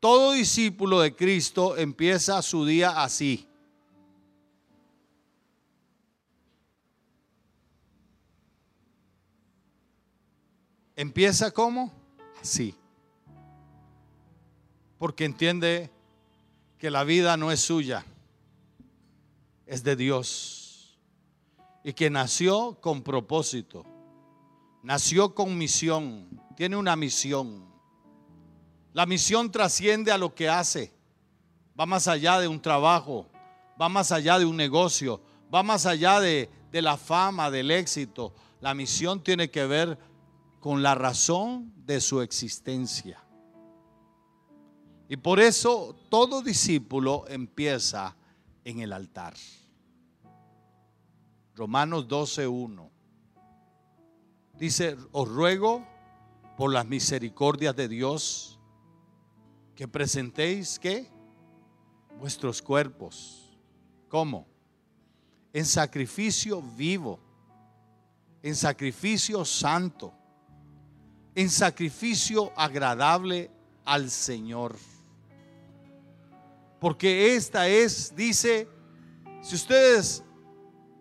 todo 0.03 0.33
discípulo 0.33 0.99
de 0.99 1.15
Cristo 1.15 1.77
empieza 1.77 2.41
su 2.41 2.65
día 2.65 3.01
así. 3.01 3.47
Empieza 10.95 11.51
como? 11.51 11.91
Así. 12.41 12.75
Porque 14.97 15.25
entiende 15.25 15.89
que 16.77 16.91
la 16.91 17.03
vida 17.03 17.37
no 17.37 17.51
es 17.51 17.61
suya, 17.61 18.05
es 19.65 19.83
de 19.83 19.95
Dios. 19.95 20.99
Y 21.83 21.93
que 21.93 22.09
nació 22.09 22.77
con 22.79 23.01
propósito, 23.01 23.85
nació 24.83 25.35
con 25.35 25.57
misión, 25.57 26.29
tiene 26.55 26.77
una 26.77 26.95
misión. 26.95 27.65
La 28.93 29.05
misión 29.05 29.51
trasciende 29.51 30.11
a 30.11 30.17
lo 30.17 30.33
que 30.33 30.47
hace. 30.47 30.93
Va 31.77 31.85
más 31.85 32.07
allá 32.07 32.39
de 32.39 32.47
un 32.47 32.61
trabajo, 32.61 33.27
va 33.81 33.89
más 33.89 34.11
allá 34.11 34.37
de 34.37 34.45
un 34.45 34.55
negocio, 34.55 35.19
va 35.53 35.63
más 35.63 35.85
allá 35.85 36.19
de, 36.19 36.49
la 36.71 36.97
fama, 36.97 37.49
del 37.49 37.71
éxito. 37.71 38.33
La 38.61 38.73
misión 38.73 39.23
tiene 39.23 39.49
que 39.49 39.65
ver 39.65 39.97
con 40.63 40.81
la 40.81 40.95
razón 40.95 41.73
de 41.85 41.99
su 41.99 42.21
existencia. 42.21 43.21
Y 45.09 45.17
por 45.17 45.41
eso 45.41 45.93
todo 46.07 46.41
discípulo 46.41 47.25
empieza 47.27 48.15
en 48.63 48.79
el 48.79 48.93
altar. 48.93 49.33
Romanos 51.53 52.07
12.1 52.07 52.89
dice, 54.57 54.95
os 55.11 55.27
ruego 55.27 55.85
por 56.55 56.71
las 56.71 56.85
misericordias 56.85 57.75
de 57.75 57.89
Dios 57.89 58.57
que 59.75 59.89
presentéis 59.89 60.79
qué? 60.79 61.11
Vuestros 62.21 62.61
cuerpos. 62.61 63.51
¿Cómo? 64.07 64.47
En 65.51 65.65
sacrificio 65.65 66.61
vivo, 66.61 67.19
en 68.41 68.55
sacrificio 68.55 69.43
santo, 69.43 70.22
en 71.35 71.49
sacrificio 71.49 72.51
agradable 72.55 73.49
al 73.85 74.09
Señor. 74.09 74.75
Porque 76.79 77.35
esta 77.35 77.67
es, 77.67 78.15
dice, 78.15 78.67
si 79.41 79.55
ustedes 79.55 80.23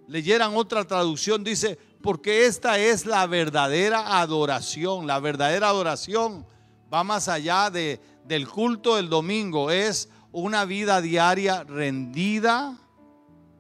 leyeran 0.07 0.57
otra 0.57 0.85
traducción, 0.85 1.43
dice, 1.43 1.79
porque 2.03 2.47
esta 2.47 2.79
es 2.79 3.07
la 3.07 3.27
verdadera 3.27 4.21
adoración. 4.21 5.07
La 5.07 5.21
verdadera 5.21 5.69
adoración 5.69 6.47
va 6.93 7.05
más 7.05 7.29
allá 7.29 7.71
de, 7.71 8.01
del 8.25 8.49
culto 8.49 8.97
del 8.97 9.09
domingo 9.09 9.71
es 9.71 10.09
una 10.33 10.65
vida 10.65 11.01
diaria 11.01 11.65
rendida 11.65 12.79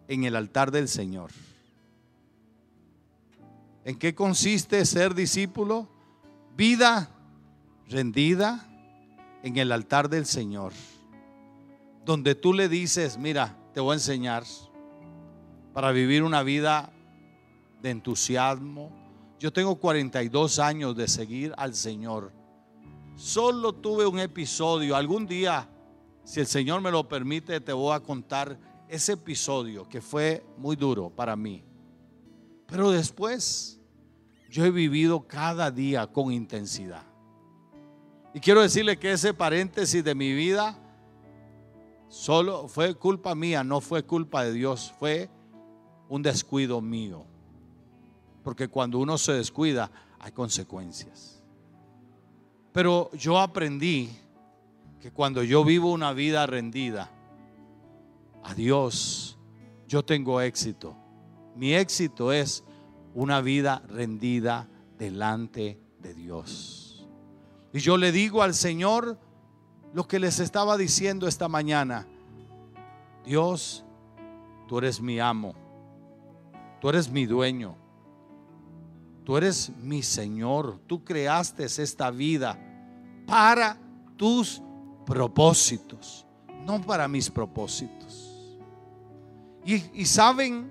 en 0.08 0.24
el 0.24 0.36
altar 0.36 0.70
del 0.70 0.88
Señor. 0.88 1.30
¿En 3.84 3.98
qué 3.98 4.14
consiste 4.14 4.84
ser 4.86 5.14
discípulo? 5.14 5.88
Vida 6.56 7.10
rendida 7.88 8.68
en 9.42 9.56
el 9.56 9.72
altar 9.72 10.08
del 10.08 10.26
Señor. 10.26 10.72
Donde 12.04 12.34
tú 12.34 12.52
le 12.52 12.68
dices, 12.68 13.18
mira, 13.18 13.56
te 13.72 13.80
voy 13.80 13.92
a 13.92 13.94
enseñar 13.94 14.44
para 15.72 15.92
vivir 15.92 16.22
una 16.22 16.42
vida 16.42 16.92
de 17.80 17.90
entusiasmo. 17.90 18.90
Yo 19.38 19.52
tengo 19.52 19.76
42 19.76 20.58
años 20.58 20.96
de 20.96 21.08
seguir 21.08 21.52
al 21.56 21.74
Señor 21.74 22.32
Solo 23.16 23.74
tuve 23.74 24.06
un 24.06 24.18
episodio. 24.18 24.96
Algún 24.96 25.26
día, 25.26 25.68
si 26.24 26.40
el 26.40 26.46
Señor 26.46 26.80
me 26.80 26.90
lo 26.90 27.08
permite, 27.08 27.60
te 27.60 27.72
voy 27.72 27.94
a 27.94 28.00
contar 28.00 28.58
ese 28.88 29.12
episodio 29.12 29.88
que 29.88 30.00
fue 30.00 30.44
muy 30.58 30.76
duro 30.76 31.10
para 31.10 31.36
mí. 31.36 31.62
Pero 32.66 32.90
después, 32.90 33.78
yo 34.52 34.66
he 34.66 34.70
vivido 34.70 35.26
cada 35.26 35.70
día 35.70 36.06
con 36.06 36.30
intensidad. 36.30 37.02
Y 38.34 38.40
quiero 38.40 38.60
decirle 38.60 38.98
que 38.98 39.12
ese 39.12 39.32
paréntesis 39.32 40.04
de 40.04 40.14
mi 40.14 40.34
vida 40.34 40.78
solo 42.08 42.68
fue 42.68 42.94
culpa 42.94 43.34
mía, 43.34 43.64
no 43.64 43.80
fue 43.80 44.04
culpa 44.04 44.44
de 44.44 44.52
Dios, 44.52 44.92
fue 44.98 45.30
un 46.10 46.22
descuido 46.22 46.82
mío. 46.82 47.24
Porque 48.44 48.68
cuando 48.68 48.98
uno 48.98 49.16
se 49.16 49.32
descuida, 49.32 49.90
hay 50.20 50.32
consecuencias. 50.32 51.42
Pero 52.72 53.10
yo 53.12 53.38
aprendí 53.38 54.10
que 55.00 55.10
cuando 55.10 55.42
yo 55.42 55.64
vivo 55.64 55.90
una 55.90 56.12
vida 56.12 56.46
rendida, 56.46 57.10
a 58.42 58.54
Dios, 58.54 59.38
yo 59.88 60.04
tengo 60.04 60.42
éxito. 60.42 60.94
Mi 61.56 61.72
éxito 61.72 62.32
es 62.32 62.64
una 63.14 63.40
vida 63.40 63.82
rendida 63.88 64.68
delante 64.98 65.78
de 66.00 66.14
Dios. 66.14 67.08
Y 67.72 67.80
yo 67.80 67.96
le 67.96 68.12
digo 68.12 68.42
al 68.42 68.54
Señor 68.54 69.18
lo 69.94 70.06
que 70.06 70.18
les 70.18 70.40
estaba 70.40 70.76
diciendo 70.76 71.26
esta 71.26 71.48
mañana. 71.48 72.06
Dios, 73.24 73.84
tú 74.68 74.78
eres 74.78 75.00
mi 75.00 75.20
amo. 75.20 75.54
Tú 76.80 76.88
eres 76.88 77.10
mi 77.10 77.26
dueño. 77.26 77.76
Tú 79.24 79.36
eres 79.36 79.70
mi 79.78 80.02
Señor. 80.02 80.80
Tú 80.86 81.04
creaste 81.04 81.64
esta 81.64 82.10
vida 82.10 82.58
para 83.26 83.78
tus 84.16 84.62
propósitos, 85.06 86.26
no 86.64 86.80
para 86.80 87.08
mis 87.08 87.30
propósitos. 87.30 88.32
Y, 89.64 90.04
saben, 90.06 90.70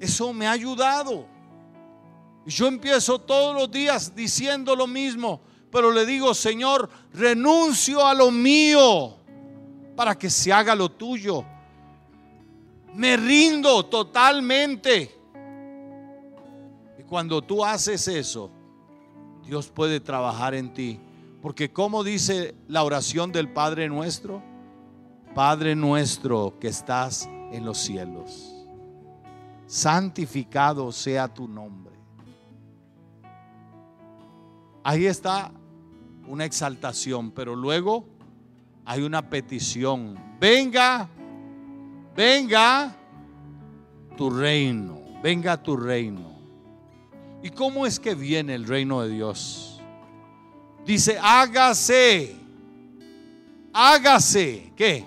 eso 0.00 0.32
me 0.32 0.46
ha 0.46 0.52
ayudado. 0.52 1.26
Yo 2.46 2.66
empiezo 2.66 3.18
todos 3.18 3.54
los 3.54 3.70
días 3.70 4.14
diciendo 4.14 4.76
lo 4.76 4.86
mismo, 4.86 5.40
pero 5.70 5.90
le 5.90 6.04
digo, 6.04 6.34
Señor, 6.34 6.90
renuncio 7.12 8.06
a 8.06 8.14
lo 8.14 8.30
mío 8.30 9.16
para 9.96 10.16
que 10.16 10.28
se 10.28 10.52
haga 10.52 10.74
lo 10.74 10.90
tuyo. 10.90 11.44
Me 12.94 13.16
rindo 13.16 13.84
totalmente. 13.86 15.14
Y 16.98 17.02
cuando 17.04 17.42
tú 17.42 17.64
haces 17.64 18.06
eso, 18.08 18.50
Dios 19.44 19.68
puede 19.68 20.00
trabajar 20.00 20.54
en 20.54 20.72
ti. 20.72 21.00
Porque 21.42 21.72
como 21.72 22.04
dice 22.04 22.54
la 22.68 22.84
oración 22.84 23.32
del 23.32 23.52
Padre 23.52 23.88
nuestro, 23.88 24.42
Padre 25.34 25.74
nuestro 25.74 26.58
que 26.60 26.68
estás 26.68 27.28
en 27.52 27.64
los 27.64 27.78
cielos. 27.78 28.54
Santificado 29.66 30.92
sea 30.92 31.26
tu 31.26 31.48
nombre. 31.48 31.93
Ahí 34.84 35.06
está 35.06 35.50
una 36.28 36.44
exaltación, 36.44 37.30
pero 37.30 37.56
luego 37.56 38.04
hay 38.84 39.02
una 39.02 39.30
petición. 39.30 40.18
Venga, 40.38 41.08
venga 42.14 42.94
tu 44.14 44.28
reino, 44.28 45.00
venga 45.22 45.60
tu 45.62 45.74
reino. 45.76 46.34
¿Y 47.42 47.48
cómo 47.48 47.86
es 47.86 47.98
que 47.98 48.14
viene 48.14 48.54
el 48.54 48.66
reino 48.66 49.00
de 49.00 49.08
Dios? 49.08 49.80
Dice, 50.84 51.18
hágase, 51.18 52.36
hágase, 53.72 54.72
¿qué? 54.76 55.04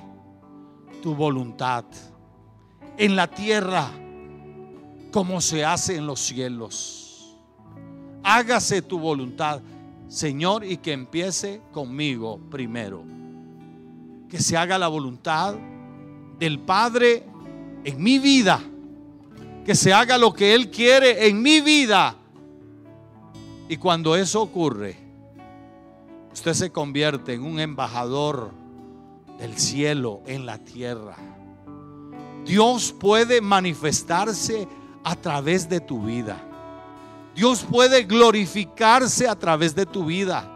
Tu 1.03 1.13
voluntad 1.13 1.85
en 2.97 3.15
la 3.15 3.27
tierra 3.27 3.91
como 5.11 5.39
se 5.39 5.63
hace 5.63 5.97
en 5.97 6.07
los 6.07 6.19
cielos. 6.19 7.06
Hágase 8.29 8.81
tu 8.81 8.99
voluntad, 8.99 9.61
Señor, 10.09 10.65
y 10.65 10.75
que 10.75 10.91
empiece 10.91 11.61
conmigo 11.71 12.41
primero. 12.51 13.05
Que 14.27 14.41
se 14.41 14.57
haga 14.57 14.77
la 14.77 14.89
voluntad 14.89 15.55
del 16.37 16.59
Padre 16.59 17.23
en 17.85 18.03
mi 18.03 18.19
vida. 18.19 18.59
Que 19.65 19.75
se 19.75 19.93
haga 19.93 20.17
lo 20.17 20.33
que 20.33 20.53
Él 20.53 20.69
quiere 20.69 21.29
en 21.29 21.41
mi 21.41 21.61
vida. 21.61 22.17
Y 23.69 23.77
cuando 23.77 24.13
eso 24.17 24.41
ocurre, 24.41 24.97
usted 26.33 26.53
se 26.53 26.69
convierte 26.69 27.33
en 27.33 27.45
un 27.45 27.61
embajador 27.61 28.51
del 29.39 29.57
cielo 29.57 30.19
en 30.27 30.45
la 30.45 30.57
tierra. 30.57 31.15
Dios 32.45 32.91
puede 32.91 33.39
manifestarse 33.39 34.67
a 35.05 35.15
través 35.15 35.69
de 35.69 35.79
tu 35.79 36.01
vida. 36.01 36.46
Dios 37.37 37.63
puede 37.63 38.01
glorificarse 38.01 39.27
a 39.27 39.35
través 39.35 39.75
de 39.75 39.85
tu 39.85 40.05
vida. 40.05 40.49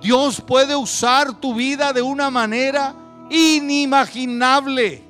Dios 0.00 0.40
puede 0.40 0.74
usar 0.74 1.38
tu 1.38 1.54
vida 1.54 1.92
de 1.92 2.00
una 2.00 2.30
manera 2.30 2.94
inimaginable. 3.28 5.04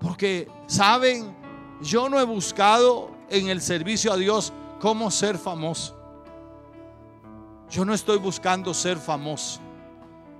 Porque, 0.00 0.48
¿saben? 0.66 1.36
Yo 1.82 2.08
no 2.08 2.18
he 2.18 2.24
buscado 2.24 3.10
en 3.28 3.48
el 3.48 3.60
servicio 3.60 4.10
a 4.10 4.16
Dios 4.16 4.50
cómo 4.80 5.10
ser 5.10 5.36
famoso. 5.36 5.94
Yo 7.70 7.84
no 7.84 7.92
estoy 7.92 8.16
buscando 8.16 8.72
ser 8.72 8.96
famoso. 8.96 9.60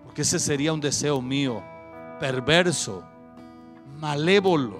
Porque 0.02 0.22
ese 0.22 0.38
sería 0.38 0.72
un 0.72 0.80
deseo 0.80 1.20
mío, 1.20 1.62
perverso, 2.18 3.04
malévolo 4.00 4.78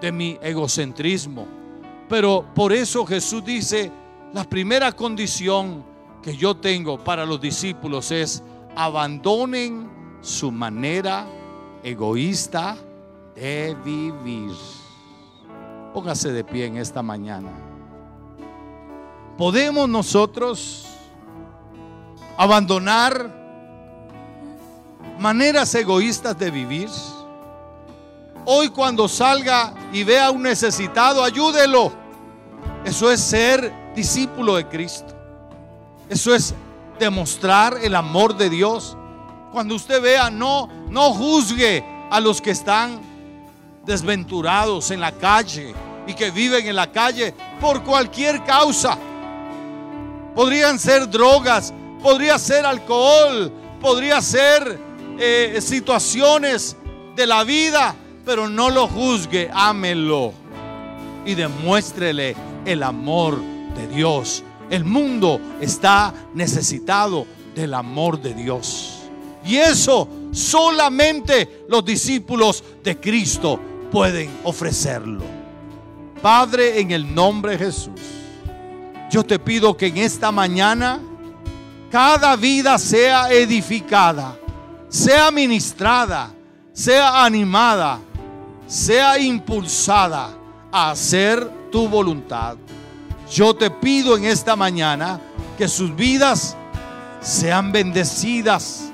de 0.00 0.10
mi 0.10 0.38
egocentrismo. 0.40 1.61
Pero 2.08 2.44
por 2.54 2.72
eso 2.72 3.06
Jesús 3.06 3.44
dice, 3.44 3.90
la 4.32 4.44
primera 4.44 4.92
condición 4.92 5.84
que 6.22 6.36
yo 6.36 6.56
tengo 6.56 6.98
para 7.02 7.26
los 7.26 7.40
discípulos 7.40 8.10
es 8.10 8.42
abandonen 8.76 9.90
su 10.20 10.50
manera 10.50 11.26
egoísta 11.82 12.76
de 13.34 13.76
vivir. 13.84 14.52
Póngase 15.92 16.32
de 16.32 16.44
pie 16.44 16.66
en 16.66 16.76
esta 16.76 17.02
mañana. 17.02 17.50
¿Podemos 19.36 19.88
nosotros 19.88 20.86
abandonar 22.36 23.30
maneras 25.18 25.74
egoístas 25.74 26.38
de 26.38 26.50
vivir? 26.50 26.88
Hoy 28.44 28.70
cuando 28.70 29.06
salga 29.06 29.72
y 29.92 30.02
vea 30.02 30.26
a 30.26 30.30
un 30.30 30.42
necesitado, 30.42 31.22
ayúdelo. 31.22 31.92
Eso 32.84 33.10
es 33.10 33.20
ser 33.20 33.72
discípulo 33.94 34.56
de 34.56 34.66
Cristo. 34.66 35.14
Eso 36.08 36.34
es 36.34 36.54
demostrar 36.98 37.78
el 37.82 37.94
amor 37.94 38.36
de 38.36 38.50
Dios. 38.50 38.96
Cuando 39.52 39.76
usted 39.76 40.02
vea, 40.02 40.28
no, 40.28 40.68
no 40.88 41.12
juzgue 41.12 41.84
a 42.10 42.18
los 42.18 42.40
que 42.40 42.50
están 42.50 43.00
desventurados 43.84 44.90
en 44.90 45.00
la 45.00 45.12
calle 45.12 45.72
y 46.06 46.14
que 46.14 46.32
viven 46.32 46.66
en 46.66 46.74
la 46.74 46.90
calle 46.90 47.34
por 47.60 47.84
cualquier 47.84 48.42
causa. 48.42 48.98
Podrían 50.34 50.80
ser 50.80 51.08
drogas, 51.08 51.72
podría 52.02 52.38
ser 52.38 52.66
alcohol, 52.66 53.52
podría 53.80 54.20
ser 54.20 54.80
eh, 55.18 55.60
situaciones 55.62 56.76
de 57.14 57.26
la 57.26 57.44
vida 57.44 57.94
pero 58.24 58.48
no 58.48 58.70
lo 58.70 58.86
juzgue, 58.86 59.50
ámelo 59.52 60.32
y 61.24 61.34
demuéstrele 61.34 62.36
el 62.64 62.82
amor 62.82 63.38
de 63.76 63.86
Dios. 63.88 64.44
El 64.70 64.84
mundo 64.84 65.40
está 65.60 66.14
necesitado 66.34 67.26
del 67.54 67.74
amor 67.74 68.20
de 68.20 68.34
Dios. 68.34 69.00
Y 69.44 69.56
eso 69.56 70.08
solamente 70.30 71.64
los 71.68 71.84
discípulos 71.84 72.62
de 72.82 72.98
Cristo 72.98 73.58
pueden 73.90 74.30
ofrecerlo. 74.44 75.24
Padre, 76.22 76.80
en 76.80 76.92
el 76.92 77.12
nombre 77.12 77.52
de 77.52 77.66
Jesús, 77.66 78.00
yo 79.10 79.24
te 79.24 79.38
pido 79.38 79.76
que 79.76 79.86
en 79.86 79.98
esta 79.98 80.30
mañana 80.30 81.00
cada 81.90 82.36
vida 82.36 82.78
sea 82.78 83.30
edificada, 83.32 84.38
sea 84.88 85.30
ministrada, 85.30 86.32
sea 86.72 87.24
animada 87.24 87.98
sea 88.72 89.18
impulsada 89.18 90.30
a 90.72 90.92
hacer 90.92 91.46
tu 91.70 91.86
voluntad. 91.88 92.56
Yo 93.30 93.54
te 93.54 93.70
pido 93.70 94.16
en 94.16 94.24
esta 94.24 94.56
mañana 94.56 95.20
que 95.58 95.68
sus 95.68 95.94
vidas 95.94 96.56
sean 97.20 97.70
bendecidas, 97.70 98.90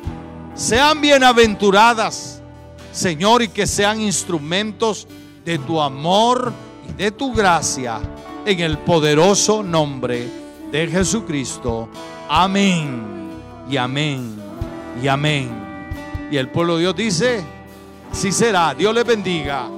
sean 0.57 1.01
bienaventuradas, 1.01 2.43
Señor, 2.91 3.41
y 3.43 3.49
que 3.49 3.69
sean 3.69 4.01
instrumentos 4.01 5.07
de 5.45 5.61
tu 5.61 5.81
amor 5.81 6.53
y 6.89 6.95
de 6.95 7.13
tu 7.13 7.33
gracia 7.33 8.01
en 8.45 8.59
el 8.59 8.79
poderoso 8.79 9.63
nombre 9.63 10.29
de 10.73 10.89
Jesucristo. 10.89 11.89
Amén 12.29 13.31
y 13.71 13.77
amén 13.77 14.35
y 15.01 15.07
amén. 15.07 15.49
Y 16.33 16.37
el 16.37 16.51
pueblo 16.51 16.75
de 16.75 16.81
Dios 16.81 16.97
dice, 16.97 17.58
si 18.13 18.33
será. 18.33 18.75
Dios 18.75 18.95
les 18.95 19.05
bendiga. 19.05 19.69